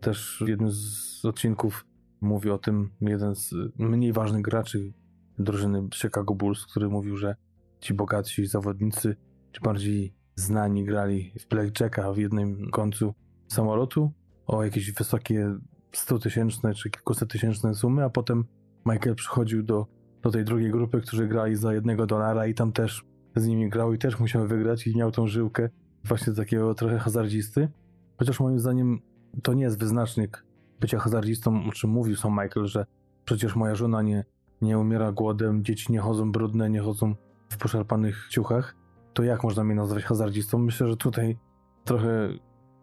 też 0.00 0.42
w 0.46 0.48
jednym 0.48 0.70
z 0.72 1.24
odcinków 1.24 1.86
mówi 2.20 2.50
o 2.50 2.58
tym 2.58 2.90
jeden 3.00 3.34
z 3.34 3.54
mniej 3.78 4.12
ważnych 4.12 4.42
graczy 4.42 4.92
drużyny 5.38 5.88
Chicago 5.94 6.34
Bulls, 6.34 6.66
który 6.66 6.88
mówił, 6.88 7.16
że 7.16 7.36
ci 7.84 7.94
bogatsi 7.94 8.46
zawodnicy, 8.46 9.16
ci 9.52 9.60
bardziej 9.60 10.14
znani 10.36 10.84
grali 10.84 11.32
w 11.40 11.48
blackjacka 11.48 12.12
w 12.12 12.16
jednym 12.16 12.70
końcu 12.70 13.14
samolotu 13.48 14.12
o 14.46 14.64
jakieś 14.64 14.92
wysokie 14.92 15.58
100 15.92 16.18
tysięczne 16.18 16.74
czy 16.74 16.90
kilkuset 16.90 17.30
tysięczne 17.30 17.74
sumy, 17.74 18.04
a 18.04 18.10
potem 18.10 18.44
Michael 18.86 19.14
przychodził 19.14 19.62
do, 19.62 19.86
do 20.22 20.30
tej 20.30 20.44
drugiej 20.44 20.70
grupy, 20.70 21.00
którzy 21.00 21.28
grali 21.28 21.56
za 21.56 21.74
jednego 21.74 22.06
dolara 22.06 22.46
i 22.46 22.54
tam 22.54 22.72
też 22.72 23.04
z 23.36 23.46
nimi 23.46 23.70
grał 23.70 23.92
i 23.92 23.98
też 23.98 24.20
musiał 24.20 24.46
wygrać 24.48 24.86
i 24.86 24.96
miał 24.96 25.10
tą 25.10 25.26
żyłkę 25.26 25.68
właśnie 26.04 26.32
takiego 26.32 26.74
trochę 26.74 26.98
hazardzisty. 26.98 27.68
Chociaż 28.16 28.40
moim 28.40 28.58
zdaniem 28.58 29.00
to 29.42 29.54
nie 29.54 29.62
jest 29.62 29.78
wyznacznik 29.78 30.44
bycia 30.80 30.98
hazardzistą, 30.98 31.68
o 31.68 31.72
czym 31.72 31.90
mówił 31.90 32.16
sam 32.16 32.32
Michael, 32.32 32.66
że 32.66 32.86
przecież 33.24 33.56
moja 33.56 33.74
żona 33.74 34.02
nie, 34.02 34.24
nie 34.62 34.78
umiera 34.78 35.12
głodem, 35.12 35.64
dzieci 35.64 35.92
nie 35.92 36.00
chodzą 36.00 36.32
brudne, 36.32 36.70
nie 36.70 36.80
chodzą 36.80 37.14
w 37.54 37.58
poszarpanych 37.58 38.28
ciuchach. 38.30 38.76
To 39.14 39.22
jak 39.22 39.44
można 39.44 39.64
mnie 39.64 39.74
nazwać 39.74 40.04
hazardzistą? 40.04 40.58
Myślę, 40.58 40.88
że 40.88 40.96
tutaj 40.96 41.38
trochę 41.84 42.28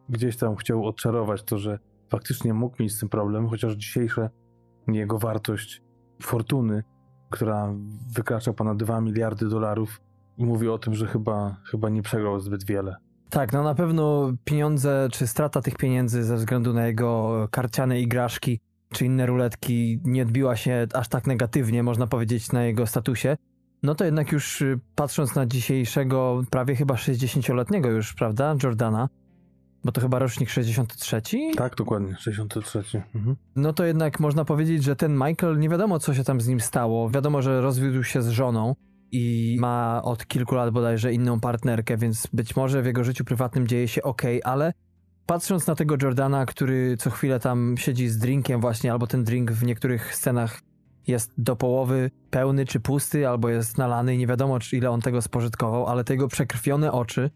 gdzieś 0.10 0.38
tam 0.38 0.56
chciał 0.56 0.86
odczarować 0.86 1.44
to, 1.44 1.58
że 1.58 1.80
faktycznie 2.10 2.54
mógł 2.54 2.84
mieć 2.84 2.94
z 2.94 3.00
tym 3.00 3.10
problem, 3.10 3.48
chociaż 3.48 3.74
dzisiejsza 3.74 4.30
jego 4.88 5.20
wartość 5.20 5.82
fortuny, 6.22 6.84
która 7.30 7.74
wykracza 8.16 8.54
ponad 8.54 8.78
2 8.78 9.02
miliardy 9.02 9.50
dolarów, 9.50 10.02
mówi 10.38 10.70
o 10.70 10.78
tym, 10.78 10.96
że 10.96 11.08
chyba, 11.08 11.58
chyba 11.72 11.90
nie 11.90 12.02
przegrał 12.02 12.40
zbyt 12.40 12.66
wiele. 12.66 12.96
Tak, 13.30 13.54
no 13.54 13.64
na 13.64 13.76
pewno 13.76 14.34
pieniądze, 14.44 15.08
czy 15.12 15.28
strata 15.28 15.62
tych 15.62 15.76
pieniędzy 15.76 16.24
ze 16.24 16.36
względu 16.36 16.74
na 16.74 16.88
jego 16.88 17.48
karciane 17.52 18.02
igraszki, 18.02 18.60
czy 18.94 19.06
inne 19.06 19.26
ruletki 19.26 20.02
nie 20.04 20.22
odbiła 20.22 20.56
się 20.56 20.88
aż 20.94 21.08
tak 21.08 21.28
negatywnie, 21.28 21.84
można 21.84 22.08
powiedzieć, 22.08 22.52
na 22.52 22.64
jego 22.64 22.88
statusie. 22.88 23.38
No 23.84 23.96
to 23.96 24.06
jednak 24.06 24.32
już 24.32 24.62
y, 24.62 24.80
patrząc 24.96 25.36
na 25.36 25.46
dzisiejszego, 25.46 26.44
prawie 26.50 26.76
chyba 26.76 26.96
60-letniego 26.96 27.90
już, 27.90 28.14
prawda, 28.14 28.56
Jordana, 28.64 29.10
bo 29.84 29.92
to 29.92 30.02
chyba 30.02 30.20
rocznik 30.20 30.50
63? 30.50 31.22
Tak, 31.58 31.76
dokładnie, 31.76 32.16
63. 32.20 32.84
Mhm. 33.16 33.36
No 33.56 33.74
to 33.74 33.86
jednak 33.86 34.20
można 34.20 34.46
powiedzieć, 34.46 34.84
że 34.84 34.96
ten 34.96 35.14
Michael, 35.14 35.60
nie 35.60 35.70
wiadomo 35.70 36.00
co 36.00 36.14
się 36.14 36.24
tam 36.24 36.42
z 36.42 36.48
nim 36.48 36.60
stało. 36.60 37.10
Wiadomo, 37.10 37.42
że 37.42 37.62
rozwiódł 37.62 38.04
się 38.04 38.22
z 38.22 38.30
żoną 38.30 38.76
i 39.12 39.58
ma 39.60 40.02
od 40.04 40.28
kilku 40.28 40.56
lat 40.56 40.74
bodajże 40.74 41.14
inną 41.14 41.40
partnerkę, 41.40 41.98
więc 41.98 42.28
być 42.34 42.56
może 42.56 42.82
w 42.82 42.86
jego 42.86 43.04
życiu 43.04 43.26
prywatnym 43.26 43.68
dzieje 43.68 43.88
się 43.88 44.04
ok, 44.04 44.22
ale 44.44 44.74
patrząc 45.26 45.68
na 45.68 45.76
tego 45.76 45.96
Jordana, 46.02 46.46
który 46.46 46.98
co 46.98 47.10
chwilę 47.10 47.40
tam 47.40 47.76
siedzi 47.78 48.08
z 48.08 48.18
drinkiem 48.18 48.62
właśnie, 48.62 48.92
albo 48.92 49.08
ten 49.08 49.24
drink 49.24 49.52
w 49.52 49.64
niektórych 49.64 50.16
scenach 50.16 50.62
jest 51.08 51.32
do 51.38 51.56
połowy 51.56 52.12
pełny 52.30 52.66
czy 52.66 52.80
pusty, 52.80 53.28
albo 53.28 53.50
jest 53.50 53.78
nalany 53.78 54.16
i 54.16 54.18
nie 54.18 54.28
wiadomo 54.28 54.60
czy 54.60 54.78
ile 54.78 54.90
on 54.90 55.02
tego 55.02 55.22
spożytkował, 55.22 55.88
ale 55.88 56.04
te 56.04 56.14
jego 56.14 56.28
przekrwione 56.28 56.92
oczy 56.92 57.30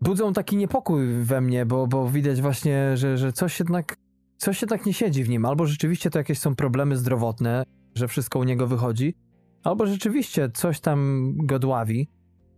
budzą 0.00 0.32
taki 0.32 0.56
niepokój 0.56 1.06
we 1.06 1.40
mnie, 1.40 1.66
bo, 1.66 1.86
bo 1.86 2.10
widać 2.10 2.40
właśnie, 2.40 2.96
że, 2.96 3.18
że 3.18 3.32
coś 3.32 3.58
jednak 3.58 3.96
coś 4.36 4.62
jednak 4.62 4.86
nie 4.86 4.94
siedzi 4.94 5.24
w 5.24 5.28
nim. 5.28 5.44
Albo 5.44 5.66
rzeczywiście 5.66 6.10
to 6.10 6.18
jakieś 6.18 6.38
są 6.38 6.54
problemy 6.54 6.96
zdrowotne, 6.96 7.64
że 7.94 8.08
wszystko 8.08 8.38
u 8.38 8.44
niego 8.44 8.66
wychodzi, 8.66 9.14
albo 9.62 9.86
rzeczywiście 9.86 10.50
coś 10.54 10.80
tam 10.80 11.32
go 11.36 11.58
dławi, 11.58 12.08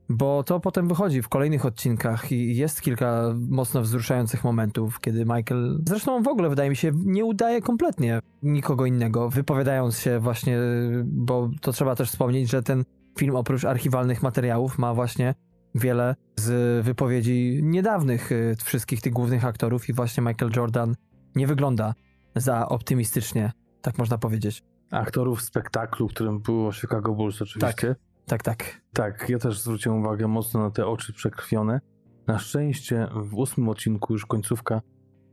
bo 0.09 0.43
to 0.43 0.61
potem 0.61 0.89
wychodzi 0.89 1.23
w 1.23 1.29
kolejnych 1.29 1.67
odcinkach 1.67 2.33
i 2.33 2.57
jest 2.57 2.81
kilka 2.81 3.35
mocno 3.49 3.83
wzruszających 3.83 4.45
momentów, 4.45 5.01
kiedy 5.01 5.25
Michael, 5.25 5.81
zresztą 5.87 6.23
w 6.23 6.29
ogóle 6.29 6.49
wydaje 6.49 6.71
mi 6.71 6.77
się, 6.77 6.93
nie 6.95 7.25
udaje 7.25 7.61
kompletnie 7.61 8.21
nikogo 8.43 8.87
innego, 8.87 9.31
wypowiadając 9.31 9.99
się 9.99 10.19
właśnie, 10.19 10.59
bo 11.05 11.51
to 11.61 11.73
trzeba 11.73 11.97
też 11.97 12.11
wspomnieć, 12.11 12.51
że 12.51 12.63
ten 12.63 12.85
film 13.19 13.37
oprócz 13.37 13.65
archiwalnych 13.65 14.23
materiałów 14.23 14.79
ma 14.79 14.95
właśnie 14.95 15.35
wiele 15.75 16.15
z 16.37 16.85
wypowiedzi 16.85 17.61
niedawnych 17.63 18.33
y, 18.33 18.57
wszystkich 18.65 19.01
tych 19.01 19.13
głównych 19.13 19.45
aktorów 19.45 19.89
i 19.89 19.93
właśnie 19.93 20.23
Michael 20.23 20.53
Jordan 20.57 20.95
nie 21.35 21.47
wygląda 21.47 21.95
za 22.37 22.69
optymistycznie, 22.69 23.53
tak 23.83 23.99
można 23.99 24.19
powiedzieć. 24.19 24.63
Aktorów 24.91 25.43
spektaklu, 25.43 26.09
którym 26.09 26.41
było 26.41 26.73
Chicago 26.73 27.15
Bulls 27.15 27.43
oczywiście. 27.43 27.87
Tak, 27.87 27.97
tak. 28.27 28.81
Tak, 28.93 29.29
ja 29.29 29.39
też 29.39 29.61
zwróciłem 29.61 29.99
uwagę 29.99 30.29
mocno 30.29 30.61
na 30.61 30.71
te 30.71 30.87
oczy 30.87 31.13
przekrwione. 31.13 31.81
Na 32.27 32.39
szczęście 32.39 33.09
w 33.15 33.35
ósmym 33.35 33.69
odcinku 33.69 34.13
już 34.13 34.27
końcówka, 34.27 34.81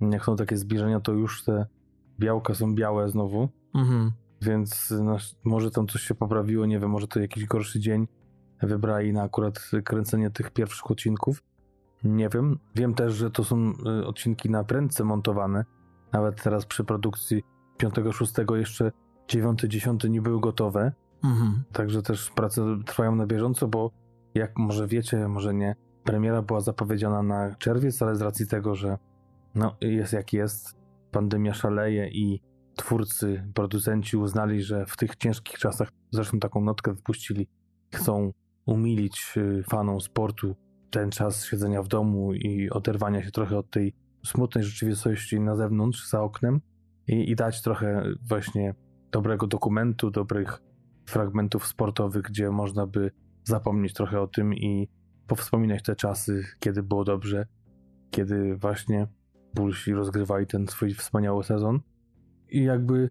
jak 0.02 0.26
są 0.26 0.36
takie 0.36 0.58
zbliżenia, 0.58 1.00
to 1.00 1.12
już 1.12 1.44
te 1.44 1.66
białka 2.20 2.54
są 2.54 2.76
białe 2.76 3.10
znowu, 3.10 3.50
Mhm. 3.76 4.12
więc 4.42 4.92
na, 4.92 5.18
może 5.44 5.72
tam 5.72 5.88
coś 5.88 6.02
się 6.02 6.16
poprawiło, 6.16 6.66
nie 6.66 6.80
wiem, 6.80 6.90
może 6.90 7.08
to 7.08 7.20
jakiś 7.20 7.46
gorszy 7.46 7.80
dzień. 7.80 8.08
wybrali 8.62 9.14
na 9.14 9.22
akurat 9.24 9.60
kręcenie 9.84 10.30
tych 10.32 10.52
pierwszych 10.52 10.92
odcinków. 10.92 11.44
Nie 12.04 12.30
wiem. 12.30 12.60
Wiem 12.76 12.94
też, 12.94 13.14
że 13.14 13.32
to 13.32 13.44
są 13.44 13.74
y, 14.02 14.06
odcinki 14.08 14.50
na 14.50 14.64
prędce 14.64 15.04
montowane. 15.04 15.66
Nawet 16.14 16.44
teraz 16.44 16.66
przy 16.66 16.84
produkcji 16.84 17.44
5-6 17.78 18.56
jeszcze 18.56 18.92
9-10 19.28 20.10
nie 20.10 20.22
były 20.22 20.40
gotowe. 20.42 20.92
Mhm. 21.24 21.64
Także 21.72 22.02
też 22.02 22.32
prace 22.32 22.62
trwają 22.86 23.16
na 23.16 23.28
bieżąco, 23.28 23.68
bo 23.68 23.92
jak 24.36 24.58
może 24.58 24.88
wiecie, 24.88 25.28
może 25.28 25.54
nie, 25.54 25.76
premiera 26.04 26.42
była 26.42 26.60
zapowiedziana 26.60 27.24
na 27.24 27.56
czerwiec, 27.56 28.02
ale 28.02 28.16
z 28.16 28.22
racji 28.22 28.48
tego, 28.48 28.76
że 28.76 28.98
no, 29.56 29.76
jest 29.82 30.14
jak 30.14 30.34
jest, 30.34 30.78
pandemia 31.12 31.54
szaleje 31.54 32.08
i 32.08 32.42
twórcy, 32.76 33.44
producenci 33.54 34.18
uznali, 34.18 34.64
że 34.64 34.86
w 34.86 34.98
tych 34.98 35.16
ciężkich 35.16 35.58
czasach, 35.58 35.90
zresztą 36.12 36.40
taką 36.40 36.62
notkę 36.62 36.94
wypuścili, 36.94 37.48
chcą 37.96 38.32
umilić 38.66 39.34
y, 39.38 39.64
fanom 39.64 40.02
sportu 40.02 40.56
ten 40.90 41.12
czas 41.12 41.46
siedzenia 41.46 41.84
w 41.84 41.88
domu 41.88 42.34
i 42.34 42.70
oderwania 42.70 43.24
się 43.24 43.32
trochę 43.32 43.58
od 43.58 43.70
tej 43.70 43.94
smutnej 44.26 44.64
rzeczywistości 44.64 45.40
na 45.40 45.56
zewnątrz, 45.56 46.10
za 46.10 46.22
oknem 46.22 46.62
i, 47.08 47.32
i 47.32 47.36
dać 47.36 47.62
trochę 47.62 48.04
właśnie 48.30 48.76
dobrego 49.12 49.48
dokumentu, 49.48 50.12
dobrych 50.12 50.62
fragmentów 51.10 51.68
sportowych, 51.68 52.24
gdzie 52.24 52.52
można 52.52 52.88
by 52.88 53.12
zapomnieć 53.44 53.94
trochę 53.94 54.22
o 54.22 54.28
tym 54.28 54.54
i 54.54 54.90
powspominać 55.28 55.84
te 55.84 55.96
czasy, 55.96 56.44
kiedy 56.60 56.84
było 56.84 57.04
dobrze, 57.04 57.46
kiedy 58.12 58.56
właśnie 58.56 59.08
Bullsi 59.54 59.94
rozgrywali 59.94 60.48
ten 60.48 60.68
swój 60.68 60.94
wspaniały 60.94 61.44
sezon. 61.44 61.80
I 62.50 62.64
jakby 62.64 63.10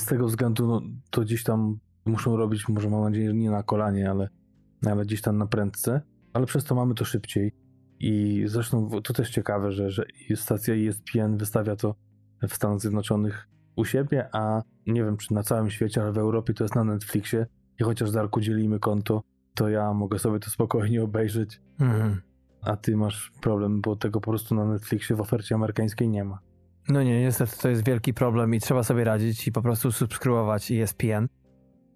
z 0.00 0.06
tego 0.06 0.26
względu 0.26 0.66
no, 0.66 0.80
to 1.10 1.20
gdzieś 1.20 1.44
tam 1.44 1.78
muszą 2.04 2.36
robić, 2.36 2.68
może 2.68 2.90
mam 2.90 3.02
nadzieję, 3.04 3.28
że 3.28 3.34
nie 3.34 3.50
na 3.50 3.62
kolanie, 3.62 4.10
ale, 4.10 4.28
ale 4.86 5.04
gdzieś 5.04 5.22
tam 5.22 5.38
na 5.38 5.46
prędce, 5.46 6.00
ale 6.32 6.46
przez 6.46 6.64
to 6.64 6.74
mamy 6.74 6.94
to 6.94 7.04
szybciej. 7.04 7.52
I 8.00 8.42
zresztą 8.46 8.90
to 8.90 9.12
też 9.12 9.30
ciekawe, 9.30 9.72
że, 9.72 9.90
że 9.90 10.04
stacja 10.34 10.74
ESPN 10.74 11.36
wystawia 11.36 11.76
to 11.76 11.94
w 12.48 12.54
Stanach 12.54 12.80
Zjednoczonych 12.80 13.48
u 13.76 13.84
siebie, 13.84 14.28
a 14.32 14.62
nie 14.86 15.04
wiem 15.04 15.16
czy 15.16 15.34
na 15.34 15.42
całym 15.42 15.70
świecie, 15.70 16.02
ale 16.02 16.12
w 16.12 16.18
Europie 16.18 16.54
to 16.54 16.64
jest 16.64 16.74
na 16.74 16.84
Netflixie. 16.84 17.46
I 17.80 17.84
chociaż 17.84 18.10
Darku 18.10 18.40
dzielimy 18.40 18.78
konto, 18.78 19.22
to 19.54 19.68
ja 19.68 19.92
mogę 19.92 20.18
sobie 20.18 20.38
to 20.38 20.50
spokojnie 20.50 21.02
obejrzeć. 21.02 21.60
Mhm. 21.80 22.20
A 22.62 22.76
ty 22.76 22.96
masz 22.96 23.32
problem, 23.40 23.80
bo 23.80 23.96
tego 23.96 24.20
po 24.20 24.30
prostu 24.30 24.54
na 24.54 24.64
Netflixie 24.64 25.16
w 25.16 25.20
ofercie 25.20 25.54
amerykańskiej 25.54 26.08
nie 26.08 26.24
ma. 26.24 26.38
No 26.88 27.02
nie, 27.02 27.20
niestety 27.20 27.58
to 27.58 27.68
jest 27.68 27.86
wielki 27.86 28.14
problem 28.14 28.54
i 28.54 28.60
trzeba 28.60 28.82
sobie 28.82 29.04
radzić 29.04 29.48
i 29.48 29.52
po 29.52 29.62
prostu 29.62 29.92
subskrybować 29.92 30.72
ESPN. 30.72 31.28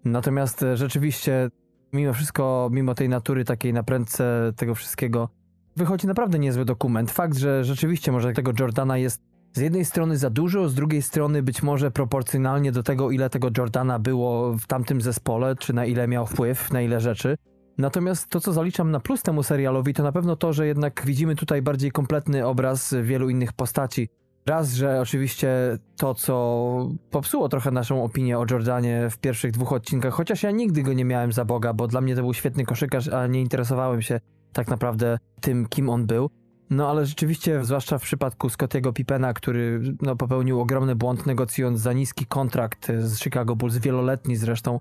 Natomiast 0.05 0.63
e, 0.63 0.77
rzeczywiście, 0.77 1.49
mimo 1.93 2.13
wszystko, 2.13 2.69
mimo 2.71 2.95
tej 2.95 3.09
natury 3.09 3.45
takiej 3.45 3.73
naprędce 3.73 4.53
tego 4.55 4.75
wszystkiego, 4.75 5.29
wychodzi 5.75 6.07
naprawdę 6.07 6.39
niezły 6.39 6.65
dokument. 6.65 7.11
Fakt, 7.11 7.37
że 7.37 7.63
rzeczywiście 7.63 8.11
może 8.11 8.33
tego 8.33 8.51
Jordana 8.59 8.97
jest 8.97 9.21
z 9.57 9.59
jednej 9.59 9.85
strony 9.85 10.17
za 10.17 10.29
dużo, 10.29 10.69
z 10.69 10.75
drugiej 10.75 11.01
strony 11.01 11.43
być 11.43 11.63
może 11.63 11.91
proporcjonalnie 11.91 12.71
do 12.71 12.83
tego, 12.83 13.11
ile 13.11 13.29
tego 13.29 13.49
Jordana 13.57 13.99
było 13.99 14.53
w 14.53 14.67
tamtym 14.67 15.01
zespole, 15.01 15.55
czy 15.55 15.73
na 15.73 15.85
ile 15.85 16.07
miał 16.07 16.25
wpływ, 16.25 16.71
na 16.71 16.81
ile 16.81 17.01
rzeczy. 17.01 17.37
Natomiast 17.77 18.27
to, 18.27 18.39
co 18.39 18.53
zaliczam 18.53 18.91
na 18.91 18.99
plus 18.99 19.23
temu 19.23 19.43
serialowi, 19.43 19.93
to 19.93 20.03
na 20.03 20.11
pewno 20.11 20.35
to, 20.35 20.53
że 20.53 20.67
jednak 20.67 21.03
widzimy 21.05 21.35
tutaj 21.35 21.61
bardziej 21.61 21.91
kompletny 21.91 22.45
obraz 22.45 22.95
wielu 23.03 23.29
innych 23.29 23.53
postaci. 23.53 24.09
Raz, 24.45 24.73
że 24.73 25.01
oczywiście 25.01 25.49
to, 25.95 26.15
co 26.15 26.89
popsuło 27.11 27.49
trochę 27.49 27.71
naszą 27.71 28.03
opinię 28.03 28.39
o 28.39 28.45
Jordanie 28.51 29.07
w 29.11 29.17
pierwszych 29.17 29.51
dwóch 29.51 29.73
odcinkach, 29.73 30.13
chociaż 30.13 30.43
ja 30.43 30.51
nigdy 30.51 30.83
go 30.83 30.93
nie 30.93 31.05
miałem 31.05 31.31
za 31.31 31.45
Boga, 31.45 31.73
bo 31.73 31.87
dla 31.87 32.01
mnie 32.01 32.15
to 32.15 32.21
był 32.21 32.33
świetny 32.33 32.65
koszykarz, 32.65 33.07
a 33.07 33.27
nie 33.27 33.41
interesowałem 33.41 34.01
się 34.01 34.19
tak 34.53 34.67
naprawdę 34.67 35.17
tym, 35.41 35.67
kim 35.69 35.89
on 35.89 36.05
był. 36.05 36.29
No 36.69 36.89
ale 36.89 37.05
rzeczywiście, 37.05 37.65
zwłaszcza 37.65 37.97
w 37.97 38.01
przypadku 38.01 38.49
Scottiego 38.49 38.93
Pippena, 38.93 39.33
który 39.33 39.81
no, 40.01 40.15
popełnił 40.15 40.61
ogromny 40.61 40.95
błąd 40.95 41.25
negocjując 41.25 41.79
za 41.79 41.93
niski 41.93 42.25
kontrakt 42.25 42.91
z 42.99 43.19
Chicago 43.19 43.55
Bulls, 43.55 43.77
wieloletni 43.77 44.35
zresztą, 44.35 44.79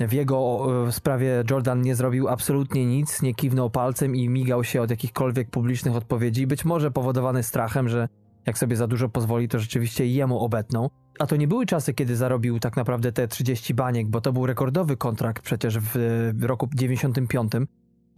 w 0.00 0.12
jego 0.12 0.66
sprawie 0.90 1.44
Jordan 1.50 1.82
nie 1.82 1.94
zrobił 1.94 2.28
absolutnie 2.28 2.86
nic, 2.86 3.22
nie 3.22 3.34
kiwnął 3.34 3.70
palcem 3.70 4.16
i 4.16 4.28
migał 4.28 4.64
się 4.64 4.82
od 4.82 4.90
jakichkolwiek 4.90 5.50
publicznych 5.50 5.96
odpowiedzi, 5.96 6.46
być 6.46 6.64
może 6.64 6.90
powodowany 6.90 7.42
strachem, 7.42 7.88
że 7.88 8.08
jak 8.46 8.58
sobie 8.58 8.76
za 8.76 8.86
dużo 8.86 9.08
pozwoli, 9.08 9.48
to 9.48 9.58
rzeczywiście 9.58 10.06
jemu 10.06 10.38
obetną. 10.38 10.90
A 11.18 11.26
to 11.26 11.36
nie 11.36 11.48
były 11.48 11.66
czasy, 11.66 11.94
kiedy 11.94 12.16
zarobił 12.16 12.60
tak 12.60 12.76
naprawdę 12.76 13.12
te 13.12 13.28
30 13.28 13.74
baniek, 13.74 14.08
bo 14.08 14.20
to 14.20 14.32
był 14.32 14.46
rekordowy 14.46 14.96
kontrakt 14.96 15.42
przecież 15.42 15.78
w 15.78 16.42
roku 16.42 16.68
95. 16.74 17.52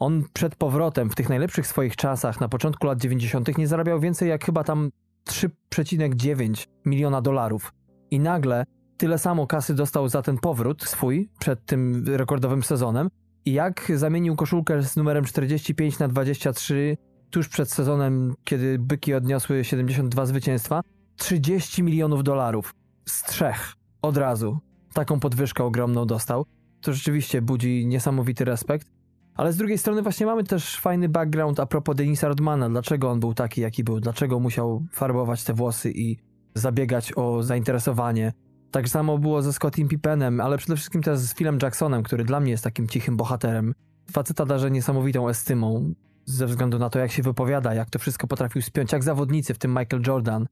On 0.03 0.25
przed 0.33 0.57
powrotem, 0.57 1.11
w 1.11 1.15
tych 1.15 1.29
najlepszych 1.29 1.67
swoich 1.67 1.97
czasach, 1.97 2.41
na 2.41 2.49
początku 2.49 2.87
lat 2.87 3.01
90., 3.01 3.59
nie 3.59 3.69
zarabiał 3.69 4.01
więcej 4.01 4.29
jak 4.29 4.45
chyba 4.45 4.65
tam 4.65 4.91
3,9 5.29 6.67
miliona 6.85 7.23
dolarów. 7.23 7.73
I 8.11 8.21
nagle 8.21 8.65
tyle 8.97 9.19
samo 9.19 9.47
kasy 9.47 9.75
dostał 9.75 10.09
za 10.09 10.23
ten 10.23 10.39
powrót 10.39 10.83
swój 10.83 11.29
przed 11.39 11.67
tym 11.67 12.05
rekordowym 12.07 12.63
sezonem. 12.63 13.09
I 13.45 13.53
jak 13.53 13.93
zamienił 13.95 14.37
koszulkę 14.37 14.83
z 14.83 14.97
numerem 14.97 15.25
45 15.25 15.99
na 15.99 16.09
23 16.09 16.97
tuż 17.31 17.49
przed 17.49 17.73
sezonem, 17.73 18.35
kiedy 18.45 18.79
byki 18.79 19.15
odniosły 19.15 19.65
72 19.65 20.27
zwycięstwa, 20.27 20.81
30 21.17 21.83
milionów 21.83 22.25
dolarów 22.25 22.75
z 23.07 23.23
trzech 23.23 23.73
od 24.03 24.17
razu. 24.17 24.59
Taką 24.95 25.21
podwyżkę 25.21 25.65
ogromną 25.65 26.07
dostał. 26.07 26.47
To 26.81 26.93
rzeczywiście 26.93 27.43
budzi 27.43 27.87
niesamowity 27.87 28.45
respekt. 28.45 29.02
Ale 29.35 29.53
z 29.53 29.57
drugiej 29.57 29.79
strony 29.79 30.03
właśnie 30.03 30.27
mamy 30.27 30.45
też 30.45 30.81
fajny 30.81 31.09
background 31.09 31.61
a 31.61 31.67
propos 31.67 31.97
Denisa 31.97 32.29
Rodmana. 32.29 32.69
Dlaczego 32.69 33.11
on 33.11 33.21
był 33.21 33.35
taki, 33.35 33.61
jaki 33.61 33.85
był? 33.85 34.01
Dlaczego 34.01 34.41
musiał 34.41 34.83
farbować 34.93 35.45
te 35.45 35.55
włosy 35.55 35.91
i 35.91 36.17
zabiegać 36.55 37.13
o 37.17 37.43
zainteresowanie? 37.43 38.33
Tak 38.71 38.89
samo 38.89 39.19
było 39.19 39.43
ze 39.43 39.53
Scottim 39.53 39.89
Pippenem, 39.89 40.41
ale 40.41 40.59
przede 40.59 40.77
wszystkim 40.77 41.03
też 41.03 41.19
z 41.19 41.35
Philem 41.35 41.59
Jacksonem, 41.63 42.03
który 42.03 42.25
dla 42.25 42.41
mnie 42.41 42.51
jest 42.51 42.65
takim 42.65 42.89
cichym 42.89 43.17
bohaterem. 43.17 43.75
Faceta 44.11 44.47
darzy 44.47 44.71
niesamowitą 44.71 45.29
estymą 45.29 45.95
ze 46.25 46.47
względu 46.47 46.79
na 46.79 46.91
to, 46.91 46.99
jak 46.99 47.13
się 47.13 47.23
wypowiada, 47.23 47.75
jak 47.75 47.91
to 47.91 47.99
wszystko 47.99 48.27
potrafił 48.27 48.63
spiąć, 48.63 48.93
jak 48.93 49.05
zawodnicy, 49.05 49.55
w 49.55 49.59
tym 49.59 49.71
Michael 49.71 50.03
Jordan, 50.07 50.47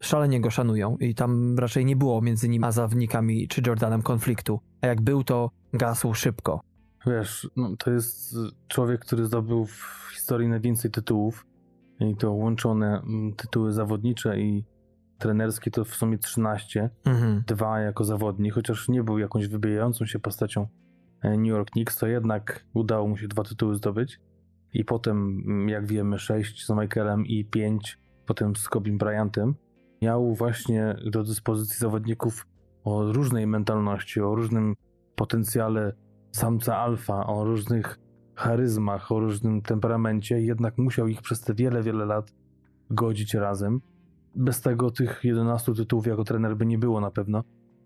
szalenie 0.00 0.40
go 0.40 0.50
szanują 0.50 0.96
i 0.96 1.14
tam 1.14 1.58
raczej 1.58 1.84
nie 1.84 1.96
było 1.96 2.20
między 2.20 2.48
nim 2.48 2.64
a 2.64 2.72
zawodnikami 2.72 3.48
czy 3.48 3.62
Jordanem 3.66 4.02
konfliktu. 4.02 4.60
A 4.80 4.86
jak 4.86 5.00
był, 5.00 5.24
to 5.24 5.50
gasł 5.72 6.14
szybko. 6.14 6.60
Wiesz, 7.06 7.50
no, 7.56 7.76
to 7.78 7.90
jest 7.90 8.36
człowiek, 8.68 9.00
który 9.00 9.24
zdobył 9.24 9.66
w 9.66 10.08
historii 10.14 10.48
najwięcej 10.48 10.90
tytułów 10.90 11.46
i 12.00 12.16
to 12.16 12.32
łączone 12.32 13.00
mm, 13.00 13.32
tytuły 13.34 13.72
zawodnicze 13.72 14.40
i 14.40 14.64
trenerskie 15.18 15.70
to 15.70 15.84
w 15.84 15.94
sumie 15.94 16.18
13, 16.18 16.90
Mhm. 17.04 17.42
dwa 17.46 17.80
jako 17.80 18.04
zawodnik, 18.04 18.54
chociaż 18.54 18.88
nie 18.88 19.02
był 19.02 19.18
jakąś 19.18 19.48
wybijającą 19.48 20.06
się 20.06 20.18
postacią 20.18 20.66
e, 21.22 21.30
New 21.30 21.46
York 21.46 21.70
Knicks, 21.70 21.96
to 21.98 22.06
jednak 22.06 22.64
udało 22.74 23.08
mu 23.08 23.16
się 23.16 23.28
dwa 23.28 23.42
tytuły 23.42 23.74
zdobyć 23.74 24.20
i 24.72 24.84
potem, 24.84 25.42
mm, 25.46 25.68
jak 25.68 25.86
wiemy, 25.86 26.18
sześć 26.18 26.66
z 26.66 26.70
Michaelem 26.70 27.26
i 27.26 27.44
pięć 27.44 27.98
potem 28.26 28.56
z 28.56 28.68
Kobim 28.68 28.98
Bryantem. 28.98 29.54
Miał 30.02 30.34
właśnie 30.34 30.96
do 31.10 31.22
dyspozycji 31.24 31.78
zawodników 31.78 32.46
o 32.84 33.12
różnej 33.12 33.46
mentalności, 33.46 34.20
o 34.20 34.34
różnym 34.34 34.74
potencjale 35.16 35.92
samca 36.38 36.76
alfa, 36.76 37.26
o 37.26 37.44
różnych 37.44 37.98
charyzmach, 38.34 39.12
o 39.12 39.20
różnym 39.20 39.62
temperamencie, 39.62 40.40
jednak 40.40 40.78
musiał 40.78 41.08
ich 41.08 41.22
przez 41.22 41.40
te 41.40 41.54
wiele, 41.54 41.82
wiele 41.82 42.06
lat 42.06 42.32
godzić 42.90 43.34
razem. 43.34 43.80
Bez 44.34 44.60
tego 44.60 44.90
tych 44.90 45.20
11 45.24 45.74
tytułów 45.74 46.06
jako 46.06 46.24
trener 46.24 46.56
by 46.56 46.66
nie 46.66 46.78
było 46.78 47.00
na 47.00 47.10
pewno. 47.10 47.44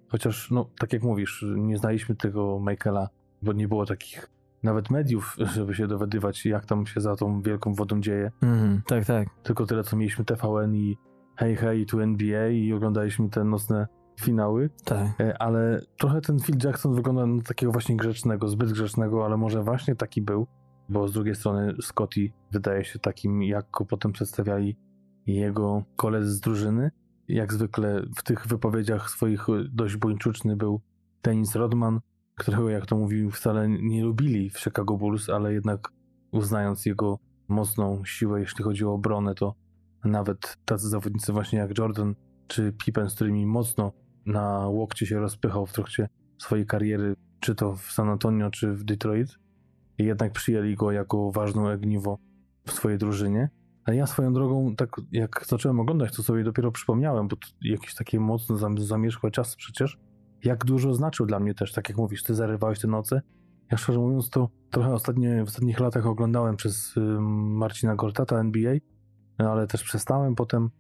Chociaż, 0.08 0.50
no, 0.50 0.70
tak 0.78 0.92
jak 0.92 1.02
mówisz, 1.02 1.44
nie 1.56 1.78
znaliśmy 1.78 2.16
tego 2.16 2.60
Michaela, 2.60 3.08
bo 3.42 3.52
nie 3.52 3.68
było 3.68 3.86
takich 3.86 4.30
nawet 4.62 4.90
mediów, 4.90 5.36
żeby 5.54 5.74
się 5.74 5.86
dowiadywać, 5.86 6.46
jak 6.46 6.66
tam 6.66 6.86
się 6.86 7.00
za 7.00 7.16
tą 7.16 7.42
wielką 7.42 7.74
wodą 7.74 8.00
dzieje. 8.00 8.30
Mhm. 8.42 8.82
Tak, 8.86 9.04
tak. 9.04 9.28
Tylko 9.42 9.66
tyle, 9.66 9.84
co 9.84 9.96
mieliśmy 9.96 10.24
TVN 10.24 10.74
i 10.74 10.96
hej, 11.36 11.56
hej, 11.56 11.86
tu 11.86 12.00
NBA 12.00 12.48
i 12.48 12.72
oglądaliśmy 12.72 13.30
te 13.30 13.44
nocne 13.44 13.86
finały. 14.20 14.70
Tak. 14.85 15.20
E, 15.20 15.42
ale 15.42 15.81
trochę 15.98 16.20
ten 16.20 16.40
Phil 16.40 16.57
Jackson 16.64 16.94
wygląda 16.94 17.27
na 17.27 17.42
takiego 17.42 17.72
właśnie 17.72 17.96
grzecznego, 17.96 18.48
zbyt 18.48 18.72
grzecznego, 18.72 19.25
ale 19.25 19.37
może 19.37 19.62
właśnie 19.62 19.96
taki 19.96 20.22
był, 20.22 20.46
bo 20.88 21.09
z 21.09 21.12
drugiej 21.12 21.35
strony 21.35 21.75
Scotty 21.81 22.33
wydaje 22.53 22.85
się 22.85 22.98
takim, 22.98 23.42
jak 23.42 23.70
go 23.70 23.85
potem 23.85 24.12
przedstawiali 24.12 24.77
jego 25.27 25.85
koledzy 25.96 26.31
z 26.31 26.40
drużyny. 26.40 26.90
Jak 27.29 27.53
zwykle 27.53 28.03
w 28.16 28.22
tych 28.22 28.46
wypowiedziach 28.46 29.11
swoich 29.11 29.46
dość 29.72 29.96
buńczuczny 29.96 30.57
był 30.57 30.81
Dennis 31.22 31.55
Rodman, 31.55 32.01
którego, 32.35 32.68
jak 32.68 32.87
to 32.87 32.96
mówił, 32.96 33.31
wcale 33.31 33.68
nie 33.68 34.05
lubili 34.05 34.51
w 34.51 34.59
Chicago 34.59 34.96
Bulls, 34.96 35.29
ale 35.29 35.53
jednak 35.53 35.88
uznając 36.33 36.87
jego 36.87 37.18
mocną 37.48 38.05
siłę, 38.05 38.40
jeśli 38.40 38.64
chodzi 38.64 38.85
o 38.85 38.92
obronę, 38.92 39.35
to 39.35 39.55
nawet 40.05 40.57
tacy 40.64 40.88
zawodnicy 40.88 41.33
właśnie 41.33 41.59
jak 41.59 41.79
Jordan 41.79 42.14
czy 42.46 42.72
Pippen, 42.85 43.11
z 43.11 43.14
którymi 43.14 43.46
mocno 43.46 43.92
na 44.26 44.68
łokcie 44.68 45.06
się 45.06 45.20
rozpychał 45.20 45.66
w 45.66 45.72
trakcie 45.72 46.08
swojej 46.38 46.66
kariery, 46.66 47.14
czy 47.40 47.54
to 47.54 47.76
w 47.76 47.82
San 47.82 48.08
Antonio, 48.08 48.50
czy 48.50 48.72
w 48.72 48.85
Detroit, 48.85 49.38
i 49.98 50.04
jednak 50.04 50.32
przyjęli 50.32 50.76
go 50.76 50.92
jako 50.92 51.32
ważną 51.32 51.72
ogniwo 51.72 52.18
w 52.66 52.72
swojej 52.72 52.98
drużynie. 52.98 53.50
A 53.85 53.92
ja 53.92 54.06
swoją 54.06 54.32
drogą, 54.32 54.76
tak 54.76 54.88
jak 55.12 55.44
zacząłem 55.48 55.80
oglądać, 55.80 56.16
to 56.16 56.22
sobie 56.22 56.44
dopiero 56.44 56.72
przypomniałem, 56.72 57.28
bo 57.28 57.37
to 57.37 57.48
jakieś 57.62 57.94
takie 57.94 58.20
mocno 58.20 58.56
zam- 58.56 58.78
zamierzchłe 58.78 59.30
czasy 59.30 59.56
przecież, 59.56 59.98
jak 60.44 60.64
dużo 60.64 60.94
znaczył 60.94 61.26
dla 61.26 61.40
mnie 61.40 61.54
też, 61.54 61.72
tak 61.72 61.88
jak 61.88 61.98
mówisz, 61.98 62.22
ty 62.22 62.35
zarywałeś 62.35 62.80
te 62.80 62.88
noce. 62.88 63.22
Ja 63.70 63.76
szczerze 63.78 63.98
mówiąc, 63.98 64.30
to 64.30 64.50
trochę 64.70 64.94
ostatnie, 64.94 65.44
w 65.44 65.48
ostatnich 65.48 65.80
latach 65.80 66.06
oglądałem 66.06 66.56
przez 66.56 66.94
Marcina 67.40 67.96
Gortata 67.96 68.40
NBA, 68.40 68.74
ale 69.38 69.66
też 69.66 69.82
przestałem 69.82 70.35
potem, 70.35 70.70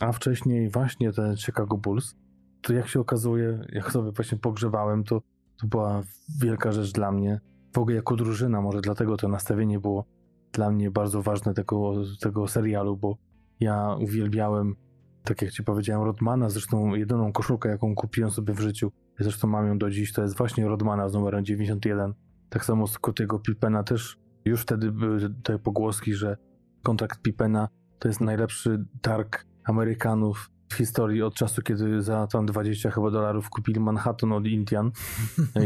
a 0.00 0.12
wcześniej 0.12 0.70
właśnie 0.70 1.12
ten 1.12 1.36
Chicago 1.36 1.78
Bulls. 1.78 2.16
To 2.64 2.72
jak 2.72 2.88
się 2.88 3.00
okazuje, 3.00 3.64
jak 3.72 3.92
sobie 3.92 4.12
właśnie 4.12 4.38
pogrzebałem, 4.38 5.04
to, 5.04 5.20
to 5.60 5.66
była 5.66 6.02
wielka 6.40 6.72
rzecz 6.72 6.92
dla 6.92 7.12
mnie. 7.12 7.40
W 7.74 7.78
ogóle 7.78 7.96
jako 7.96 8.16
drużyna, 8.16 8.60
może 8.60 8.80
dlatego 8.80 9.16
to 9.16 9.28
nastawienie 9.28 9.80
było 9.80 10.04
dla 10.52 10.70
mnie 10.70 10.90
bardzo 10.90 11.22
ważne 11.22 11.54
tego, 11.54 11.92
tego 12.20 12.48
serialu, 12.48 12.96
bo 12.96 13.16
ja 13.60 13.96
uwielbiałem, 14.00 14.76
tak 15.24 15.42
jak 15.42 15.50
ci 15.50 15.62
powiedziałem, 15.62 16.02
Rodmana, 16.02 16.50
zresztą 16.50 16.94
jedyną 16.94 17.32
koszulkę, 17.32 17.68
jaką 17.68 17.94
kupiłem 17.94 18.30
sobie 18.30 18.54
w 18.54 18.60
życiu, 18.60 18.92
zresztą 19.18 19.48
mam 19.48 19.66
ją 19.66 19.78
do 19.78 19.90
dziś, 19.90 20.12
to 20.12 20.22
jest 20.22 20.36
właśnie 20.36 20.68
Rodmana 20.68 21.08
z 21.08 21.14
numerem 21.14 21.44
91. 21.44 22.14
Tak 22.48 22.64
samo 22.64 22.86
z 22.86 22.98
Cotiego 22.98 23.38
Pippena 23.38 23.82
też 23.82 24.18
już 24.44 24.62
wtedy 24.62 24.92
były 24.92 25.34
te 25.42 25.58
pogłoski, 25.58 26.14
że 26.14 26.36
kontrakt 26.82 27.22
Pippena 27.22 27.68
to 27.98 28.08
jest 28.08 28.20
najlepszy 28.20 28.84
targ 29.02 29.46
Amerykanów 29.64 30.50
w 30.74 30.76
historii 30.76 31.22
od 31.22 31.34
czasu, 31.34 31.62
kiedy 31.62 32.02
za 32.02 32.26
tam 32.26 32.46
20 32.46 32.90
chyba 32.90 33.10
dolarów 33.10 33.50
kupili 33.50 33.80
Manhattan 33.80 34.32
od 34.32 34.46
Indian. 34.46 34.90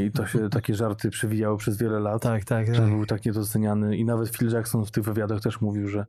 I 0.07 0.11
to 0.11 0.27
się 0.27 0.49
takie 0.59 0.75
żarty 0.75 1.11
przewijały 1.11 1.59
przez 1.59 1.79
wiele 1.79 2.01
lat 2.01 2.23
Tak, 2.23 2.45
tak, 2.45 2.75
że 2.75 2.83
tak. 2.83 2.91
był 2.91 3.07
tak 3.07 3.25
niedoceniany. 3.25 3.97
I 3.97 4.05
nawet 4.05 4.37
Phil 4.37 4.51
Jackson 4.53 4.85
w 4.85 4.91
tych 4.91 5.05
wywiadach 5.05 5.41
też 5.41 5.61
mówił, 5.61 5.89
że, 5.89 6.07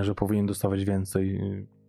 że 0.00 0.14
powinien 0.14 0.46
dostawać 0.46 0.84
więcej, 0.84 1.40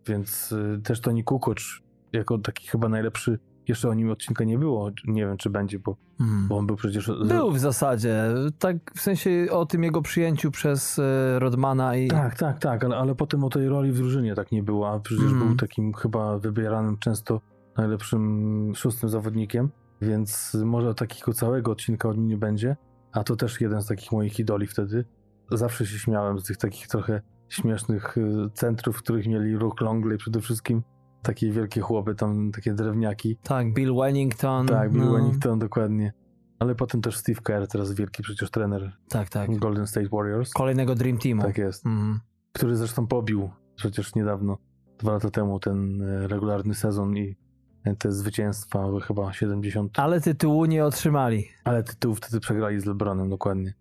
więc 0.08 0.52
y, 0.52 0.82
też 0.84 1.02
Tony 1.02 1.24
Kukoc 1.24 1.82
jako 2.14 2.38
taki 2.38 2.68
chyba 2.68 2.90
najlepszy, 2.90 3.40
jeszcze 3.68 3.90
o 3.90 3.94
nim 3.94 4.10
odcinka 4.12 4.44
nie 4.44 4.58
było, 4.58 4.92
nie 5.08 5.26
wiem 5.26 5.38
czy 5.38 5.50
będzie, 5.50 5.80
bo, 5.80 5.96
Mhm. 6.20 6.48
bo 6.48 6.58
on 6.58 6.68
był 6.68 6.76
przecież... 6.76 7.12
Był 7.28 7.52
w 7.52 7.60
zasadzie, 7.60 8.24
tak 8.60 8.78
w 8.96 9.02
sensie 9.02 9.48
o 9.52 9.66
tym 9.66 9.84
jego 9.84 10.02
przyjęciu 10.02 10.52
przez 10.52 11.00
e, 11.00 11.40
Rodmana 11.40 11.96
i... 11.96 12.08
Tak, 12.08 12.36
tak, 12.38 12.60
tak, 12.60 12.84
ale, 12.84 12.98
ale 12.98 13.16
potem 13.16 13.44
o 13.44 13.50
tej 13.50 13.68
roli 13.70 13.92
w 13.92 13.98
drużynie 13.98 14.36
tak 14.36 14.52
nie 14.52 14.64
było, 14.64 14.90
a 14.94 15.00
przecież 15.00 15.24
Mhm. 15.26 15.48
był 15.48 15.56
takim 15.58 15.94
chyba 15.94 16.40
wybieranym 16.40 16.98
często 16.98 17.42
najlepszym 17.78 18.72
szóstym 18.76 19.10
zawodnikiem, 19.10 19.70
więc 20.02 20.58
może 20.66 20.96
takiego 20.96 21.34
całego 21.34 21.72
odcinka 21.72 22.10
od 22.10 22.18
nim 22.18 22.28
nie 22.28 22.38
będzie, 22.38 22.76
a 23.12 23.24
to 23.24 23.36
też 23.36 23.62
jeden 23.62 23.82
z 23.82 23.88
takich 23.88 24.12
moich 24.12 24.40
idoli 24.40 24.68
wtedy. 24.68 25.06
Zawsze 25.52 25.86
się 25.86 26.00
śmiałem 26.00 26.40
z 26.40 26.44
tych 26.44 26.58
takich 26.58 26.88
trochę 26.88 27.22
śmiesznych 27.50 28.18
y, 28.18 28.50
centrów, 28.54 28.98
w 28.98 29.02
których 29.04 29.28
mieli 29.28 29.58
Rook 29.58 29.82
Longley 29.82 30.18
przede 30.18 30.42
wszystkim, 30.42 30.82
takie 31.22 31.52
wielkie 31.52 31.82
chłopy, 31.82 32.16
tam 32.16 32.52
takie 32.52 32.74
drewniaki. 32.74 33.38
Tak, 33.44 33.74
Bill 33.74 33.96
Wellington. 33.96 34.68
Tak, 34.68 34.92
Bill 34.92 35.06
no. 35.06 35.12
Wellington 35.12 35.60
dokładnie. 35.60 36.14
Ale 36.60 36.76
potem 36.76 37.02
też 37.02 37.18
Steve 37.18 37.42
Kerr, 37.42 37.68
teraz 37.68 37.94
wielki 37.94 38.24
przecież 38.24 38.52
trener 38.52 38.92
Tak, 39.10 39.30
tak. 39.30 39.56
Golden 39.58 39.88
State 39.88 40.10
Warriors. 40.12 40.54
Kolejnego 40.54 40.96
Dream 40.96 41.18
Teamu. 41.18 41.42
Tak 41.42 41.58
jest. 41.58 41.86
Mhm. 41.86 42.20
który 42.54 42.76
zresztą 42.76 43.08
pobił 43.08 43.50
przecież 43.76 44.16
niedawno, 44.16 44.58
dwa 45.00 45.12
lata 45.12 45.30
temu, 45.32 45.60
ten 45.60 46.02
e, 46.02 46.28
regularny 46.28 46.74
sezon 46.74 47.18
i 47.18 47.38
e, 47.84 47.96
te 47.96 48.12
zwycięstwa, 48.12 48.88
chyba 49.08 49.34
70, 49.34 50.00
Ale 50.00 50.22
tytułu 50.22 50.66
nie 50.66 50.86
otrzymali. 50.86 51.48
ale 51.64 51.84
tytuł 51.84 52.16
wtedy 52.16 52.40
przegrali 52.40 52.80
z 52.80 52.86
LeBronem 52.86 53.30
dokładnie. 53.30 53.74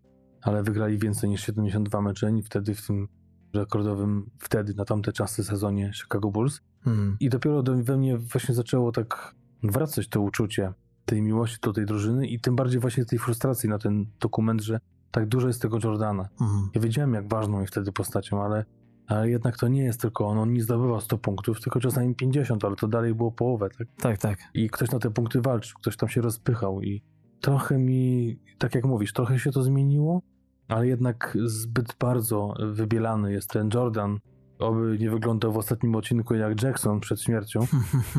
Ale 0.43 0.63
wygrali 0.63 0.99
więcej 0.99 1.31
niż 1.31 1.41
72 1.47 2.01
mecze 2.01 2.33
i 2.33 2.43
wtedy 2.43 2.75
w 2.75 2.87
tym 2.87 3.09
rekordowym, 3.55 4.31
wtedy 4.39 4.75
na 4.75 4.85
tamte 4.85 5.13
czasy 5.13 5.45
sezonie 5.45 5.93
Chicago 5.95 6.31
Bulls. 6.31 6.61
Mhm. 6.87 7.17
I 7.21 7.29
dopiero 7.29 7.63
do, 7.63 7.75
we 7.75 7.97
mnie 7.97 8.19
właśnie 8.19 8.55
zaczęło 8.55 8.93
tak 8.93 9.35
wracać 9.63 10.09
to 10.09 10.21
uczucie 10.21 10.73
tej 11.05 11.23
miłości 11.23 11.59
do 11.63 11.73
tej 11.73 11.87
drużyny 11.87 12.27
i 12.27 12.41
tym 12.41 12.57
bardziej 12.57 12.81
właśnie 12.81 13.05
tej 13.05 13.19
frustracji 13.19 13.69
na 13.69 13.79
ten 13.79 14.07
dokument, 14.21 14.63
że 14.63 14.81
tak 15.11 15.27
dużo 15.27 15.47
jest 15.47 15.63
tego 15.63 15.79
Jordana. 15.85 16.29
Mhm. 16.41 16.71
Ja 16.75 16.81
wiedziałem, 16.81 17.15
jak 17.15 17.29
ważną 17.29 17.61
jest 17.61 17.73
wtedy 17.73 17.93
postacią, 17.93 18.43
ale, 18.43 18.65
ale 19.07 19.31
jednak 19.31 19.57
to 19.59 19.69
nie 19.69 19.83
jest 19.83 20.01
tylko 20.01 20.27
on. 20.27 20.39
On 20.39 20.53
nie 20.53 20.63
zdobywał 20.63 21.01
100 21.01 21.19
punktów, 21.19 21.61
tylko 21.61 21.81
czasami 21.81 22.15
50, 22.15 22.65
ale 22.65 22.77
to 22.77 22.89
dalej 22.89 23.15
było 23.15 23.33
połowę, 23.33 23.69
tak? 23.79 23.89
Tak, 23.97 24.19
tak. 24.19 24.39
I 24.55 24.71
ktoś 24.71 24.91
na 24.91 24.99
te 24.99 25.11
punkty 25.11 25.41
walczył, 25.41 25.79
ktoś 25.79 25.97
tam 25.97 26.09
się 26.09 26.21
rozpychał 26.21 26.83
i 26.83 27.03
trochę 27.41 27.79
mi, 27.79 28.39
tak 28.59 28.75
jak 28.75 28.85
mówisz, 28.85 29.13
trochę 29.13 29.39
się 29.39 29.53
to 29.53 29.63
zmieniło, 29.63 30.23
ale 30.71 30.87
jednak 30.87 31.39
zbyt 31.45 31.97
bardzo 32.01 32.55
wybielany 32.73 33.33
jest 33.33 33.51
ten 33.51 33.71
Jordan. 33.75 34.19
Oby 34.59 34.97
nie 35.01 35.11
wyglądał 35.11 35.53
w 35.53 35.57
ostatnim 35.57 35.95
odcinku 35.95 36.35
jak 36.35 36.63
Jackson 36.63 37.01
przed 37.01 37.23
śmiercią, 37.23 37.61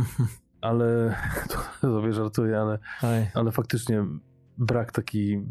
ale 0.62 1.16
to 1.50 1.58
sobie 1.82 2.14
żartuję, 2.14 2.60
ale, 2.60 2.80
Oj, 3.04 3.28
ale 3.34 3.52
faktycznie 3.52 4.06
brak 4.58 4.92
takiej 4.92 5.46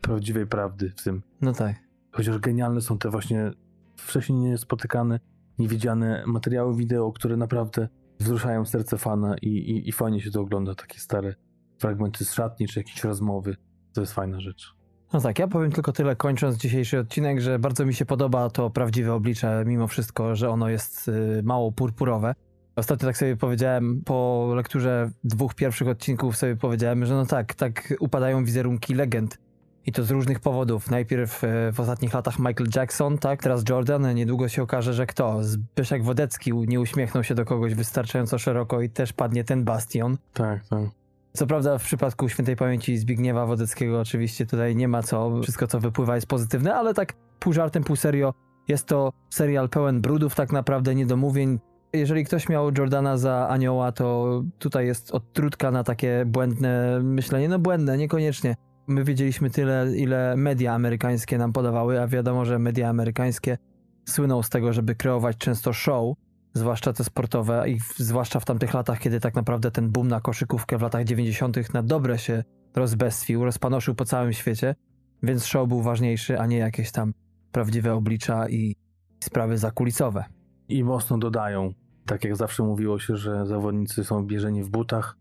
prawdziwej 0.00 0.46
prawdy 0.46 0.92
w 0.96 1.02
tym. 1.02 1.22
no 1.40 1.52
tak. 1.52 1.76
Chociaż 2.12 2.38
genialne 2.38 2.80
są 2.80 2.98
te 2.98 3.10
właśnie 3.10 3.50
wcześniej 3.96 4.38
niespotykane, 4.38 5.20
niewidziane 5.58 6.24
materiały 6.26 6.76
wideo, 6.76 7.12
które 7.12 7.36
naprawdę 7.36 7.88
wzruszają 8.18 8.64
serce 8.64 8.98
fana 8.98 9.36
i, 9.42 9.48
i, 9.48 9.88
i 9.88 9.92
fajnie 9.92 10.20
się 10.20 10.30
to 10.30 10.40
ogląda, 10.40 10.74
takie 10.74 10.98
stare 10.98 11.34
fragmenty 11.78 12.24
z 12.24 12.32
szatni 12.32 12.66
czy 12.66 12.80
jakieś 12.80 13.04
rozmowy. 13.04 13.56
To 13.94 14.00
jest 14.00 14.12
fajna 14.12 14.40
rzecz. 14.40 14.76
No 15.12 15.20
tak, 15.20 15.38
ja 15.38 15.48
powiem 15.48 15.72
tylko 15.72 15.92
tyle, 15.92 16.16
kończąc 16.16 16.56
dzisiejszy 16.56 16.98
odcinek, 16.98 17.40
że 17.40 17.58
bardzo 17.58 17.86
mi 17.86 17.94
się 17.94 18.06
podoba 18.06 18.50
to 18.50 18.70
prawdziwe 18.70 19.14
oblicze, 19.14 19.64
mimo 19.66 19.86
wszystko, 19.86 20.36
że 20.36 20.50
ono 20.50 20.68
jest 20.68 21.08
y, 21.08 21.42
mało 21.42 21.72
purpurowe. 21.72 22.34
Ostatnio 22.76 23.06
tak 23.06 23.16
sobie 23.16 23.36
powiedziałem, 23.36 24.02
po 24.04 24.50
lekturze 24.56 25.10
dwóch 25.24 25.54
pierwszych 25.54 25.88
odcinków 25.88 26.36
sobie 26.36 26.56
powiedziałem, 26.56 27.06
że 27.06 27.14
no 27.14 27.26
tak, 27.26 27.54
tak 27.54 27.94
upadają 28.00 28.44
wizerunki 28.44 28.94
legend. 28.94 29.38
I 29.86 29.92
to 29.92 30.04
z 30.04 30.10
różnych 30.10 30.40
powodów. 30.40 30.90
Najpierw 30.90 31.44
e, 31.44 31.72
w 31.72 31.80
ostatnich 31.80 32.14
latach 32.14 32.38
Michael 32.38 32.70
Jackson, 32.76 33.18
tak, 33.18 33.42
teraz 33.42 33.64
Jordan, 33.68 34.14
niedługo 34.14 34.48
się 34.48 34.62
okaże, 34.62 34.94
że 34.94 35.06
kto? 35.06 35.44
Zbyszek 35.44 36.04
Wodecki 36.04 36.52
nie 36.52 36.80
uśmiechnął 36.80 37.24
się 37.24 37.34
do 37.34 37.44
kogoś 37.44 37.74
wystarczająco 37.74 38.38
szeroko 38.38 38.80
i 38.80 38.90
też 38.90 39.12
padnie 39.12 39.44
ten 39.44 39.64
bastion. 39.64 40.16
Tak, 40.32 40.66
tak. 40.68 41.05
Co 41.36 41.46
prawda 41.46 41.78
w 41.78 41.84
przypadku 41.84 42.28
świętej 42.28 42.56
pamięci 42.56 42.98
Zbigniewa 42.98 43.46
Wodeckiego 43.46 44.00
oczywiście 44.00 44.46
tutaj 44.46 44.76
nie 44.76 44.88
ma 44.88 45.02
co, 45.02 45.42
wszystko 45.42 45.66
co 45.66 45.80
wypływa 45.80 46.14
jest 46.14 46.26
pozytywne, 46.26 46.74
ale 46.74 46.94
tak 46.94 47.12
pół 47.38 47.52
żartem, 47.52 47.84
pół 47.84 47.96
serio 47.96 48.34
jest 48.68 48.86
to 48.86 49.12
serial 49.30 49.68
pełen 49.68 50.00
brudów, 50.00 50.34
tak 50.34 50.52
naprawdę 50.52 50.94
niedomówień. 50.94 51.58
Jeżeli 51.92 52.24
ktoś 52.24 52.48
miał 52.48 52.70
Jordana 52.78 53.16
za 53.16 53.48
anioła, 53.48 53.92
to 53.92 54.42
tutaj 54.58 54.86
jest 54.86 55.10
odtrutka 55.10 55.70
na 55.70 55.84
takie 55.84 56.24
błędne 56.26 57.00
myślenie. 57.02 57.48
No 57.48 57.58
błędne, 57.58 57.98
niekoniecznie. 57.98 58.56
My 58.86 59.04
wiedzieliśmy 59.04 59.50
tyle, 59.50 59.96
ile 59.96 60.36
media 60.36 60.74
amerykańskie 60.74 61.38
nam 61.38 61.52
podawały, 61.52 62.00
a 62.00 62.06
wiadomo, 62.06 62.44
że 62.44 62.58
media 62.58 62.88
amerykańskie 62.88 63.58
słyną 64.08 64.42
z 64.42 64.50
tego, 64.50 64.72
żeby 64.72 64.94
kreować 64.94 65.36
często 65.36 65.72
show, 65.72 66.16
zwłaszcza 66.56 66.92
te 66.92 67.04
sportowe 67.04 67.64
i 67.68 67.78
zwłaszcza 67.96 68.40
w 68.40 68.44
tamtych 68.44 68.74
latach, 68.74 68.98
kiedy 68.98 69.20
tak 69.20 69.34
naprawdę 69.34 69.70
ten 69.70 69.90
boom 69.90 70.08
na 70.08 70.20
koszykówkę 70.20 70.78
w 70.78 70.82
latach 70.82 71.04
90. 71.04 71.74
na 71.74 71.82
dobre 71.82 72.18
się 72.18 72.44
rozbestwił, 72.74 73.44
rozpanoszył 73.44 73.94
po 73.94 74.04
całym 74.04 74.32
świecie, 74.32 74.74
więc 75.22 75.44
show 75.44 75.68
był 75.68 75.82
ważniejszy, 75.82 76.40
a 76.40 76.46
nie 76.46 76.58
jakieś 76.58 76.92
tam 76.92 77.14
prawdziwe 77.52 77.94
oblicza 77.94 78.48
i 78.48 78.76
sprawy 79.24 79.58
zakulisowe. 79.58 80.24
I 80.68 80.84
mocno 80.84 81.18
dodają, 81.18 81.72
tak 82.06 82.24
jak 82.24 82.36
zawsze 82.36 82.62
mówiło 82.62 82.98
się, 82.98 83.16
że 83.16 83.46
zawodnicy 83.46 84.04
są 84.04 84.26
bierzeni 84.26 84.62
w 84.62 84.70
butach, 84.70 85.16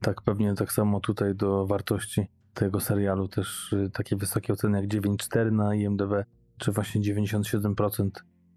tak 0.00 0.22
pewnie 0.22 0.54
tak 0.54 0.72
samo 0.72 1.00
tutaj 1.00 1.34
do 1.34 1.66
wartości 1.66 2.26
tego 2.54 2.80
serialu 2.80 3.28
też 3.28 3.72
y, 3.72 3.90
takie 3.92 4.16
wysokie 4.16 4.52
oceny 4.52 4.80
jak 4.80 4.90
9,4 4.90 5.52
na 5.52 5.74
IMDb, 5.74 6.12
czy 6.58 6.72
właśnie 6.72 7.00
97% 7.14 8.10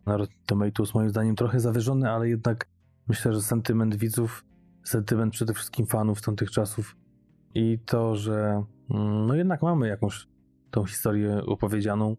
na 0.05 0.17
Rotten 0.17 0.37
Tomatoes, 0.45 0.93
moim 0.93 1.09
zdaniem 1.09 1.35
trochę 1.35 1.59
zawyżone, 1.59 2.11
ale 2.11 2.29
jednak 2.29 2.67
myślę, 3.07 3.33
że 3.33 3.41
sentyment 3.41 3.95
widzów, 3.95 4.45
sentyment 4.83 5.33
przede 5.33 5.53
wszystkim 5.53 5.85
fanów 5.85 6.21
tamtych 6.21 6.51
czasów 6.51 6.95
i 7.55 7.79
to, 7.85 8.15
że 8.15 8.63
mm, 8.89 9.27
no 9.27 9.35
jednak 9.35 9.61
mamy 9.61 9.87
jakąś 9.87 10.27
tą 10.71 10.85
historię 10.85 11.41
opowiedzianą, 11.45 12.15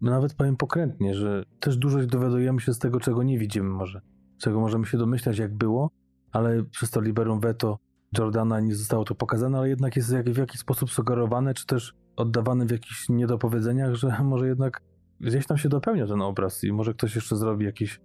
nawet 0.00 0.34
powiem 0.34 0.56
pokrętnie, 0.56 1.14
że 1.14 1.44
też 1.60 1.76
dużo 1.76 2.06
dowiadujemy 2.06 2.60
się 2.60 2.74
z 2.74 2.78
tego, 2.78 3.00
czego 3.00 3.22
nie 3.22 3.38
widzimy 3.38 3.68
może, 3.68 4.00
czego 4.38 4.60
możemy 4.60 4.86
się 4.86 4.98
domyślać 4.98 5.38
jak 5.38 5.54
było, 5.54 5.90
ale 6.32 6.64
przez 6.64 6.90
to 6.90 7.00
liberum 7.00 7.40
veto 7.40 7.78
Jordana 8.18 8.60
nie 8.60 8.74
zostało 8.74 9.04
to 9.04 9.14
pokazane, 9.14 9.58
ale 9.58 9.68
jednak 9.68 9.96
jest 9.96 10.16
w 10.16 10.36
jakiś 10.36 10.60
sposób 10.60 10.90
sugerowane, 10.90 11.54
czy 11.54 11.66
też 11.66 11.94
oddawane 12.16 12.66
w 12.66 12.70
jakichś 12.70 13.08
niedopowiedzeniach, 13.08 13.94
że 13.94 14.18
może 14.24 14.46
jednak 14.48 14.82
gdzieś 15.20 15.46
tam 15.46 15.58
się 15.58 15.68
dopełnia 15.68 16.06
ten 16.06 16.22
obraz 16.22 16.64
i 16.64 16.72
może 16.72 16.94
ktoś 16.94 17.14
jeszcze 17.14 17.36
zrobi 17.36 17.64
jakiś 17.64 18.00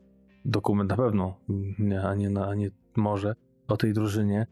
dokument 0.46 0.90
na 0.90 0.98
pewno, 0.98 1.38
nie, 1.80 2.02
a, 2.02 2.16
nie, 2.16 2.42
a 2.46 2.56
nie 2.56 2.72
może, 2.96 3.36
o 3.68 3.78
tej 3.78 3.94
drużynie, 3.94 4.48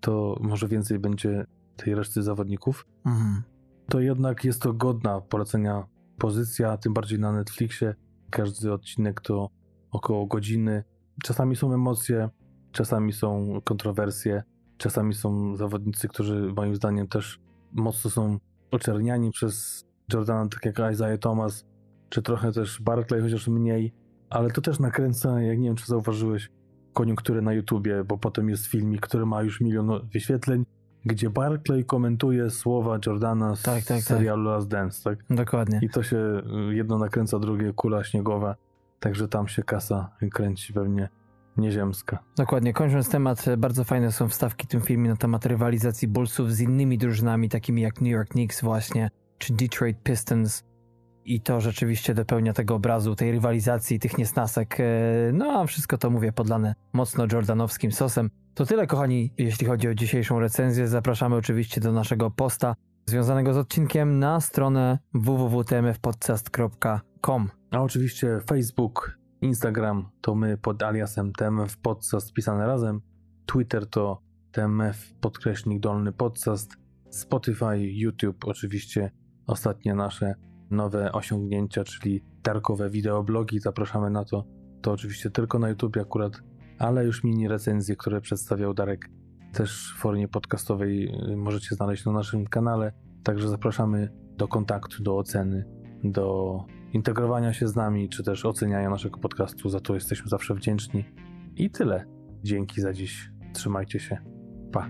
to 0.00 0.36
może 0.40 0.68
więcej 0.68 0.98
będzie 0.98 1.46
tej 1.76 1.94
reszty 1.94 2.22
zawodników. 2.22 2.86
Mhm. 3.06 3.42
to 3.88 4.00
jednak 4.00 4.44
jest 4.44 4.62
to 4.62 4.72
godna 4.72 5.20
polecenia 5.20 5.86
pozycja, 6.18 6.76
tym 6.76 6.94
bardziej 6.94 7.18
na 7.18 7.32
Netflixie. 7.32 7.94
Każdy 8.30 8.72
odcinek 8.72 9.20
to 9.20 9.50
około 9.90 10.26
godziny. 10.26 10.84
Czasami 11.22 11.56
są 11.56 11.74
emocje, 11.74 12.28
czasami 12.72 13.12
są 13.12 13.60
kontrowersje, 13.64 14.42
czasami 14.76 15.14
są 15.14 15.56
zawodnicy, 15.56 16.08
którzy 16.08 16.52
moim 16.56 16.74
zdaniem 16.74 17.08
też 17.08 17.40
mocno 17.72 18.10
są 18.10 18.38
oczerniani 18.70 19.30
przez 19.30 19.84
Jordana, 20.12 20.48
tak 20.48 20.64
jak 20.64 20.92
Isaiah 20.92 21.18
Thomas, 21.18 21.66
czy 22.10 22.22
trochę 22.22 22.52
też 22.52 22.82
Barclay, 22.82 23.20
chociaż 23.20 23.48
mniej, 23.48 23.92
ale 24.30 24.50
to 24.50 24.60
też 24.60 24.78
nakręca, 24.78 25.40
jak 25.40 25.58
nie 25.58 25.68
wiem, 25.68 25.76
czy 25.76 25.86
zauważyłeś, 25.86 26.50
koniunkturę 26.92 27.42
na 27.42 27.52
YouTubie, 27.52 28.04
bo 28.04 28.18
potem 28.18 28.48
jest 28.48 28.66
filmik, 28.66 29.00
który 29.00 29.26
ma 29.26 29.42
już 29.42 29.60
milion 29.60 29.90
wyświetleń, 30.12 30.64
gdzie 31.04 31.30
Barclay 31.30 31.84
komentuje 31.84 32.50
słowa 32.50 32.98
Jordana 33.06 33.56
z 33.56 33.62
Tak, 33.62 33.74
tak, 33.74 33.86
tak. 33.86 34.02
serialu 34.02 34.44
Last 34.44 34.68
Dance, 34.68 35.10
tak? 35.10 35.24
Dokładnie. 35.30 35.80
I 35.82 35.88
to 35.88 36.02
się 36.02 36.42
y, 36.70 36.74
jedno 36.74 36.98
nakręca, 36.98 37.38
drugie 37.38 37.72
kula 37.72 38.04
śniegowa, 38.04 38.56
także 39.00 39.28
tam 39.28 39.48
się 39.48 39.62
kasa 39.62 40.10
kręci 40.32 40.72
pewnie 40.72 41.08
nieziemska. 41.56 42.18
Dokładnie. 42.36 42.72
Kończąc 42.72 43.08
temat, 43.08 43.48
e, 43.48 43.56
bardzo 43.56 43.84
fajne 43.84 44.12
są 44.12 44.28
wstawki 44.28 44.66
w 44.66 44.70
tym 44.70 44.80
filmie 44.80 45.10
na 45.10 45.16
temat 45.16 45.46
rywalizacji 45.46 46.08
Bullsów 46.08 46.52
z 46.52 46.60
innymi 46.60 46.98
drużynami, 46.98 47.48
takimi 47.48 47.82
jak 47.82 48.00
New 48.00 48.10
York 48.10 48.28
Knicks 48.28 48.62
właśnie, 48.62 49.10
czy 49.38 49.52
Detroit 49.52 50.02
Pistons. 50.02 50.64
I 51.24 51.40
to 51.40 51.60
rzeczywiście 51.60 52.14
dopełnia 52.14 52.52
tego 52.52 52.74
obrazu, 52.74 53.14
tej 53.14 53.32
rywalizacji, 53.32 53.98
tych 53.98 54.18
niesnasek. 54.18 54.80
E, 54.80 54.84
No 55.32 55.60
a 55.60 55.66
wszystko 55.66 55.98
to 55.98 56.10
mówię 56.10 56.32
podlane 56.32 56.74
mocno 56.92 57.26
jordanowskim 57.32 57.92
sosem. 57.92 58.30
To 58.54 58.66
tyle, 58.66 58.86
kochani, 58.86 59.32
jeśli 59.38 59.66
chodzi 59.66 59.88
o 59.88 59.94
dzisiejszą 59.94 60.40
recenzję. 60.40 60.88
Zapraszamy 60.88 61.36
oczywiście 61.36 61.80
do 61.80 61.92
naszego 61.92 62.30
posta 62.30 62.74
związanego 63.06 63.54
z 63.54 63.56
odcinkiem 63.56 64.18
na 64.18 64.40
stronę 64.40 64.98
www.tmfpodcast.com. 65.14 67.50
A 67.70 67.80
oczywiście 67.80 68.40
Facebook, 68.46 69.18
Instagram 69.40 70.08
to 70.20 70.34
my 70.34 70.58
pod 70.58 70.82
aliasem 70.82 71.32
TMF 71.32 71.76
Podcast 71.76 72.32
pisane 72.32 72.66
razem, 72.66 73.00
Twitter 73.46 73.86
to 73.86 74.22
TMF 74.52 75.14
podkreśnik 75.20 75.80
dolny 75.80 76.12
podcast, 76.12 76.76
Spotify, 77.10 77.78
YouTube 77.78 78.44
oczywiście 78.44 79.10
ostatnie 79.46 79.94
nasze 79.94 80.34
nowe 80.70 81.12
osiągnięcia, 81.12 81.84
czyli 81.84 82.24
darkowe 82.42 82.90
wideoblogi, 82.90 83.60
zapraszamy 83.60 84.10
na 84.10 84.24
to. 84.24 84.44
To 84.82 84.92
oczywiście 84.92 85.30
tylko 85.30 85.58
na 85.58 85.68
YouTube 85.68 85.96
akurat, 85.96 86.32
ale 86.78 87.04
już 87.04 87.24
mini 87.24 87.48
recenzje, 87.48 87.96
które 87.96 88.20
przedstawiał 88.20 88.74
Darek 88.74 89.10
też 89.52 89.94
w 89.96 90.00
formie 90.00 90.28
podcastowej 90.28 91.08
y, 91.32 91.36
możecie 91.36 91.74
znaleźć 91.74 92.04
na 92.04 92.12
naszym 92.12 92.46
kanale. 92.46 92.92
Także 93.22 93.48
zapraszamy 93.48 94.08
do 94.36 94.48
kontaktu, 94.48 95.02
do 95.02 95.18
oceny, 95.18 95.64
do 96.04 96.56
integrowania 96.92 97.52
się 97.52 97.68
z 97.68 97.76
nami, 97.76 98.08
czy 98.08 98.22
też 98.22 98.44
oceniania 98.44 98.90
naszego 98.90 99.20
podcastu. 99.20 99.68
Za 99.68 99.80
to 99.80 99.94
jesteśmy 99.94 100.28
zawsze 100.28 100.54
wdzięczni. 100.54 101.04
I 101.56 101.70
tyle. 101.70 102.04
Dzięki 102.42 102.80
za 102.80 102.92
dziś. 102.92 103.30
Trzymajcie 103.52 104.00
się. 104.00 104.18
Pa. 104.72 104.88